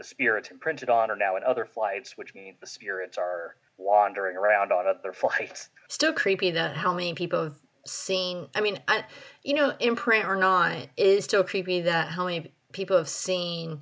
the 0.03 0.09
spirits 0.09 0.51
imprinted 0.51 0.91
on 0.91 1.13
are 1.13 1.17
now 1.17 1.37
in 1.37 1.45
other 1.45 1.65
flights, 1.65 2.19
which 2.19 2.35
means 2.35 2.57
the 2.61 2.67
spirits 2.67 3.19
are 3.19 3.55
wandering 3.79 4.37
around 4.37 4.73
on 4.73 4.85
other 4.87 5.13
flights. 5.13 5.71
Still 5.89 6.13
creepy 6.13 6.51
that 6.51 6.77
how 6.77 6.93
many 6.93 7.15
people 7.15 7.45
have 7.45 7.61
seen. 7.87 8.49
I 8.55 8.61
mean, 8.61 8.81
I, 8.89 9.05
you 9.45 9.55
know, 9.55 9.73
imprint 9.79 10.27
or 10.27 10.35
not, 10.35 10.73
it 10.77 10.91
is 10.97 11.25
still 11.25 11.45
creepy 11.45 11.83
that 11.83 12.09
how 12.09 12.25
many 12.25 12.53
people 12.73 12.97
have 12.97 13.09
seen 13.09 13.81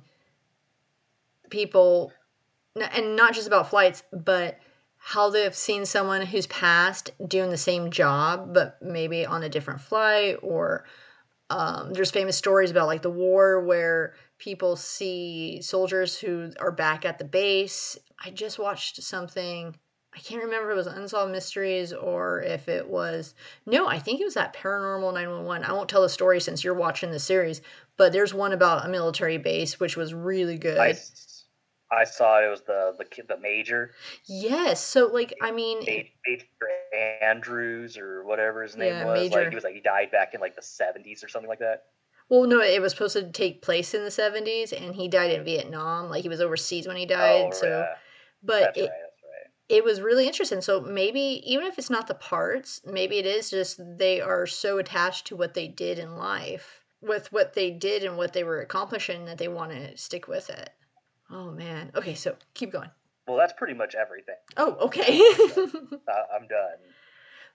people, 1.49 2.13
and 2.75 3.15
not 3.15 3.33
just 3.33 3.47
about 3.47 3.71
flights, 3.71 4.03
but 4.13 4.59
how 4.97 5.31
they've 5.31 5.55
seen 5.55 5.85
someone 5.87 6.23
who's 6.23 6.45
passed 6.45 7.09
doing 7.27 7.49
the 7.49 7.57
same 7.57 7.89
job, 7.89 8.53
but 8.53 8.77
maybe 8.79 9.25
on 9.25 9.41
a 9.41 9.49
different 9.49 9.81
flight. 9.81 10.37
Or 10.43 10.85
um, 11.49 11.93
there's 11.93 12.11
famous 12.11 12.37
stories 12.37 12.69
about 12.69 12.85
like 12.85 13.01
the 13.01 13.09
war 13.09 13.61
where 13.61 14.13
people 14.41 14.75
see 14.75 15.61
soldiers 15.61 16.17
who 16.17 16.51
are 16.59 16.71
back 16.71 17.05
at 17.05 17.19
the 17.19 17.23
base. 17.23 17.97
I 18.25 18.31
just 18.31 18.57
watched 18.57 19.01
something. 19.03 19.75
I 20.15 20.19
can't 20.19 20.43
remember 20.43 20.71
if 20.71 20.73
it 20.73 20.77
was 20.77 20.87
Unsolved 20.87 21.31
Mysteries 21.31 21.93
or 21.93 22.41
if 22.41 22.67
it 22.67 22.89
was. 22.89 23.35
No, 23.67 23.87
I 23.87 23.99
think 23.99 24.19
it 24.19 24.25
was 24.25 24.33
that 24.33 24.55
Paranormal 24.55 25.13
911. 25.13 25.63
I 25.63 25.71
won't 25.71 25.89
tell 25.89 26.01
the 26.01 26.09
story 26.09 26.41
since 26.41 26.63
you're 26.63 26.73
watching 26.73 27.11
the 27.11 27.19
series, 27.19 27.61
but 27.97 28.11
there's 28.11 28.33
one 28.33 28.51
about 28.51 28.83
a 28.83 28.89
military 28.89 29.37
base 29.37 29.79
which 29.79 29.95
was 29.95 30.11
really 30.11 30.57
good. 30.57 30.79
I, 30.79 30.95
I 31.91 32.03
saw 32.03 32.43
it 32.43 32.49
was 32.49 32.61
the 32.61 32.95
the 32.97 33.05
kid, 33.05 33.27
the 33.27 33.37
major, 33.37 33.91
Yes. 34.25 34.83
So, 34.83 35.05
like, 35.07 35.35
I 35.41 35.51
mean, 35.51 35.85
Major 35.85 36.45
Andrews 37.21 37.95
or 37.95 38.23
whatever 38.23 38.63
his 38.63 38.75
name 38.75 38.87
Yeah, 38.87 39.05
was. 39.05 39.19
Major. 39.19 39.39
Like 39.39 39.49
he 39.49 39.55
was 39.55 39.63
like 39.63 39.75
he 39.75 39.81
died 39.81 40.09
back 40.11 40.33
in 40.33 40.41
like 40.41 40.55
the 40.55 40.63
seventies 40.63 41.23
or 41.23 41.27
something 41.27 41.49
like 41.49 41.59
that. 41.59 41.83
Well, 42.31 42.47
no, 42.47 42.61
it 42.61 42.81
was 42.81 42.93
supposed 42.93 43.17
to 43.17 43.29
take 43.29 43.61
place 43.61 43.93
in 43.93 44.05
the 44.05 44.09
70s 44.09 44.71
and 44.71 44.95
he 44.95 45.09
died 45.09 45.31
in 45.31 45.43
Vietnam. 45.43 46.09
Like, 46.09 46.23
he 46.23 46.29
was 46.29 46.39
overseas 46.39 46.87
when 46.87 46.95
he 46.95 47.05
died. 47.05 47.47
oh, 47.47 47.51
so, 47.51 47.67
yeah. 47.67 47.95
but 48.41 48.61
that's 48.61 48.77
it, 48.77 48.81
right. 48.83 48.89
Right. 48.89 49.51
it 49.67 49.83
was 49.83 49.99
really 49.99 50.27
interesting. 50.27 50.61
So 50.61 50.79
maybe 50.79 51.43
even 51.45 51.67
if 51.67 51.77
it's 51.77 51.89
not 51.89 52.07
the 52.07 52.15
parts, 52.15 52.79
maybe 52.85 53.17
it 53.17 53.25
is 53.25 53.49
just 53.49 53.81
they 53.97 54.21
are 54.21 54.47
so 54.47 54.77
attached 54.77 55.27
to 55.27 55.35
what 55.35 55.53
they 55.53 55.67
did 55.67 55.99
in 55.99 56.15
life, 56.15 56.79
with 57.01 57.29
what 57.33 57.53
they 57.53 57.69
did 57.69 58.05
and 58.05 58.15
what 58.15 58.31
they 58.31 58.45
were 58.45 58.61
accomplishing 58.61 59.25
that 59.25 59.37
they 59.37 59.49
want 59.49 59.71
to 59.73 59.97
stick 59.97 60.29
with 60.29 60.49
it. 60.49 60.69
Oh 61.29 61.51
man. 61.51 61.91
Okay, 61.95 62.13
so 62.15 62.37
keep 62.53 62.71
going. 62.71 62.91
Well, 63.27 63.35
that's 63.35 63.53
pretty 63.57 63.73
much 63.73 63.93
everything. 63.93 64.35
Oh, 64.55 64.77
okay. 64.85 65.19
Uh, 66.07 66.23
I'm 66.33 66.47
done. 66.47 66.77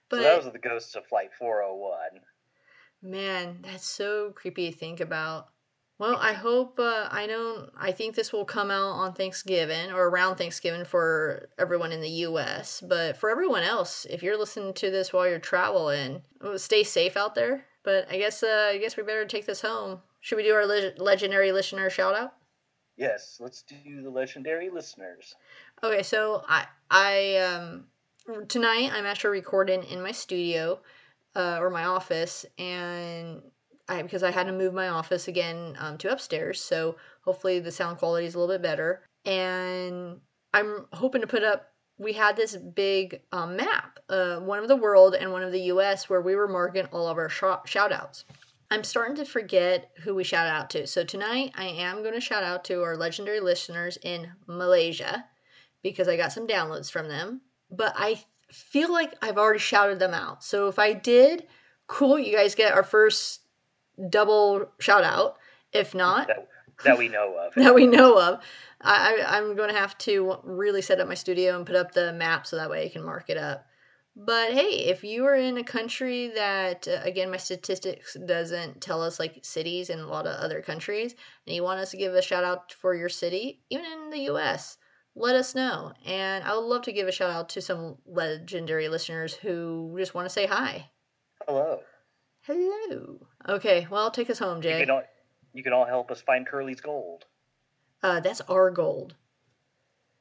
but 0.09 0.17
so 0.17 0.23
that 0.23 0.43
was 0.43 0.51
the 0.51 0.59
ghosts 0.59 0.95
of 0.95 1.05
Flight 1.07 1.29
401. 1.37 2.21
Man, 3.01 3.59
that's 3.61 3.85
so 3.87 4.31
creepy 4.35 4.71
to 4.71 4.77
think 4.77 4.99
about. 4.99 5.49
Well, 5.99 6.17
I 6.17 6.33
hope 6.33 6.79
uh, 6.79 7.07
I 7.09 7.25
know. 7.25 7.69
I 7.75 7.91
think 7.91 8.13
this 8.13 8.31
will 8.31 8.45
come 8.45 8.69
out 8.69 8.91
on 8.91 9.13
Thanksgiving 9.13 9.91
or 9.91 10.09
around 10.09 10.35
Thanksgiving 10.35 10.85
for 10.85 11.49
everyone 11.57 11.91
in 11.91 12.01
the 12.01 12.09
U.S. 12.27 12.83
But 12.87 13.17
for 13.17 13.31
everyone 13.31 13.63
else, 13.63 14.05
if 14.07 14.21
you're 14.21 14.37
listening 14.37 14.73
to 14.75 14.91
this 14.91 15.11
while 15.11 15.27
you're 15.27 15.39
traveling, 15.39 16.21
stay 16.57 16.83
safe 16.83 17.17
out 17.17 17.33
there. 17.33 17.65
But 17.83 18.07
I 18.11 18.17
guess 18.17 18.43
uh, 18.43 18.69
I 18.73 18.77
guess 18.77 18.95
we 18.95 19.01
better 19.01 19.25
take 19.25 19.47
this 19.47 19.61
home. 19.61 20.01
Should 20.19 20.35
we 20.35 20.43
do 20.43 20.53
our 20.53 20.67
leg- 20.67 20.99
legendary 20.99 21.51
listener 21.51 21.89
shout 21.89 22.15
out? 22.15 22.33
Yes, 22.95 23.37
let's 23.39 23.63
do 23.63 24.01
the 24.01 24.09
legendary 24.09 24.69
listeners. 24.69 25.35
Okay, 25.83 26.03
so 26.03 26.43
I 26.47 26.65
I 26.91 27.37
um 27.37 27.87
tonight 28.47 28.91
I'm 28.91 29.05
actually 29.05 29.31
recording 29.31 29.83
in 29.83 30.01
my 30.01 30.11
studio 30.11 30.79
uh, 31.37 31.59
or 31.61 31.69
my 31.69 31.85
office, 31.85 32.45
and 32.57 33.41
I 33.87 34.01
because 34.01 34.23
I 34.23 34.31
had 34.31 34.47
to 34.47 34.51
move 34.51 34.73
my 34.73 34.89
office 34.89 35.27
again 35.27 35.77
um, 35.79 35.97
to 35.99 36.11
upstairs, 36.11 36.59
so 36.59 36.97
hopefully 37.21 37.59
the 37.59 37.71
sound 37.71 37.99
quality 37.99 38.25
is 38.25 38.35
a 38.35 38.39
little 38.39 38.55
bit 38.55 38.63
better. 38.63 39.03
And 39.23 40.19
I'm 40.53 40.87
hoping 40.91 41.21
to 41.21 41.27
put 41.27 41.43
up. 41.43 41.71
We 41.99 42.13
had 42.13 42.35
this 42.35 42.55
big 42.55 43.21
um, 43.31 43.55
map, 43.55 43.99
uh, 44.09 44.39
one 44.39 44.59
of 44.59 44.67
the 44.67 44.75
world 44.75 45.15
and 45.15 45.31
one 45.31 45.41
of 45.41 45.51
the 45.51 45.61
U.S., 45.61 46.09
where 46.09 46.21
we 46.21 46.35
were 46.35 46.47
marking 46.47 46.85
all 46.87 47.07
of 47.07 47.17
our 47.17 47.29
sh- 47.29 47.43
shout 47.65 47.91
outs. 47.91 48.25
I'm 48.69 48.83
starting 48.83 49.15
to 49.15 49.25
forget 49.25 49.91
who 50.03 50.13
we 50.13 50.23
shout 50.23 50.47
out 50.47 50.69
to. 50.71 50.85
So 50.85 51.03
tonight 51.03 51.53
I 51.55 51.65
am 51.65 52.03
going 52.03 52.13
to 52.13 52.21
shout 52.21 52.43
out 52.43 52.65
to 52.65 52.83
our 52.83 52.97
legendary 52.97 53.39
listeners 53.39 53.97
in 54.03 54.29
Malaysia 54.45 55.25
because 55.81 56.07
I 56.07 56.17
got 56.17 56.33
some 56.33 56.47
downloads 56.47 56.91
from 56.91 57.07
them. 57.07 57.41
But 57.71 57.93
I 57.95 58.23
feel 58.51 58.91
like 58.91 59.13
I've 59.21 59.37
already 59.37 59.59
shouted 59.59 59.99
them 59.99 60.13
out. 60.13 60.43
So 60.43 60.67
if 60.67 60.79
I 60.79 60.93
did, 60.93 61.45
cool, 61.87 62.17
you 62.17 62.35
guys 62.35 62.55
get 62.55 62.73
our 62.73 62.83
first 62.83 63.41
double 64.09 64.69
shout 64.79 65.03
out. 65.03 65.37
If 65.73 65.93
not, 65.93 66.27
that, 66.27 66.47
that 66.85 66.97
we 66.97 67.09
know 67.09 67.35
of. 67.37 67.53
that 67.55 67.75
we 67.75 67.87
know 67.87 68.19
of, 68.19 68.41
I, 68.81 69.21
I, 69.21 69.37
I'm 69.37 69.55
going 69.55 69.69
to 69.69 69.77
have 69.77 69.97
to 69.99 70.37
really 70.43 70.81
set 70.81 70.99
up 70.99 71.07
my 71.07 71.13
studio 71.13 71.57
and 71.57 71.65
put 71.65 71.75
up 71.75 71.91
the 71.91 72.13
map 72.13 72.47
so 72.47 72.55
that 72.55 72.69
way 72.69 72.85
I 72.85 72.89
can 72.89 73.03
mark 73.03 73.29
it 73.29 73.37
up. 73.37 73.65
But 74.15 74.53
hey, 74.53 74.85
if 74.85 75.03
you 75.03 75.25
are 75.25 75.35
in 75.35 75.57
a 75.59 75.63
country 75.63 76.29
that, 76.29 76.87
uh, 76.87 77.01
again, 77.03 77.29
my 77.29 77.37
statistics 77.37 78.17
doesn't 78.25 78.81
tell 78.81 79.03
us 79.03 79.19
like 79.19 79.45
cities 79.45 79.91
in 79.91 79.99
a 79.99 80.07
lot 80.07 80.25
of 80.25 80.39
other 80.39 80.61
countries, 80.61 81.13
and 81.45 81.55
you 81.55 81.61
want 81.61 81.79
us 81.79 81.91
to 81.91 81.97
give 81.97 82.15
a 82.15 82.21
shout 82.21 82.43
out 82.43 82.73
for 82.73 82.95
your 82.95 83.09
city, 83.09 83.61
even 83.69 83.85
in 83.85 84.09
the 84.09 84.33
US, 84.33 84.77
let 85.17 85.35
us 85.35 85.55
know. 85.55 85.91
And 86.05 86.43
I 86.43 86.53
would 86.55 86.65
love 86.65 86.83
to 86.83 86.91
give 86.91 87.07
a 87.07 87.11
shout 87.11 87.29
out 87.31 87.49
to 87.49 87.61
some 87.61 87.97
legendary 88.05 88.87
listeners 88.87 89.33
who 89.33 89.95
just 89.97 90.13
want 90.13 90.25
to 90.25 90.29
say 90.33 90.45
hi. 90.45 90.89
Hello. 91.47 91.79
Hello. 92.43 93.19
Okay, 93.49 93.87
well, 93.89 94.11
take 94.11 94.29
us 94.29 94.39
home, 94.39 94.57
You 94.57 94.63
Jay. 94.63 94.79
can, 94.81 94.89
all, 94.89 95.03
you 95.53 95.63
can 95.63 95.73
all 95.73 95.85
help 95.85 96.11
us 96.11 96.21
find 96.21 96.45
Curly's 96.47 96.81
gold. 96.81 97.25
Uh, 98.03 98.19
that's 98.19 98.41
our 98.41 98.69
gold. 98.71 99.15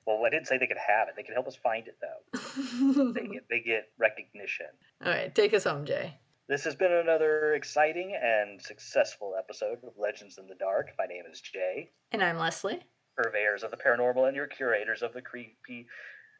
Well, 0.06 0.22
I 0.24 0.30
didn't 0.30 0.46
say 0.46 0.56
they 0.56 0.66
could 0.66 0.76
have 0.76 1.08
it. 1.08 1.14
They 1.16 1.22
can 1.24 1.34
help 1.34 1.46
us 1.48 1.56
find 1.56 1.86
it, 1.88 1.96
though. 2.00 3.12
They 3.12 3.26
get, 3.26 3.44
they 3.50 3.60
get 3.60 3.88
recognition. 3.98 4.66
All 5.04 5.12
right, 5.12 5.34
take 5.34 5.52
us 5.52 5.64
home, 5.64 5.84
Jay. 5.84 6.14
This 6.48 6.62
has 6.64 6.74
been 6.76 6.92
another 6.92 7.54
exciting 7.54 8.16
and 8.20 8.62
successful 8.62 9.34
episode 9.36 9.78
of 9.84 9.92
Legends 9.98 10.38
in 10.38 10.46
the 10.46 10.54
Dark. 10.54 10.90
My 10.98 11.06
name 11.06 11.24
is 11.30 11.40
Jay, 11.40 11.90
And 12.12 12.22
I'm 12.22 12.38
Leslie. 12.38 12.80
Purveyors 13.16 13.62
of 13.62 13.70
the 13.70 13.76
paranormal 13.76 14.26
and 14.26 14.36
your 14.36 14.46
curators 14.46 15.02
of 15.02 15.12
the 15.12 15.22
creepy. 15.22 15.86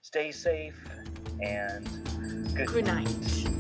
Stay 0.03 0.31
safe 0.31 0.81
and 1.41 1.89
good 2.55 2.69
Good 2.69 2.87
night. 2.87 3.56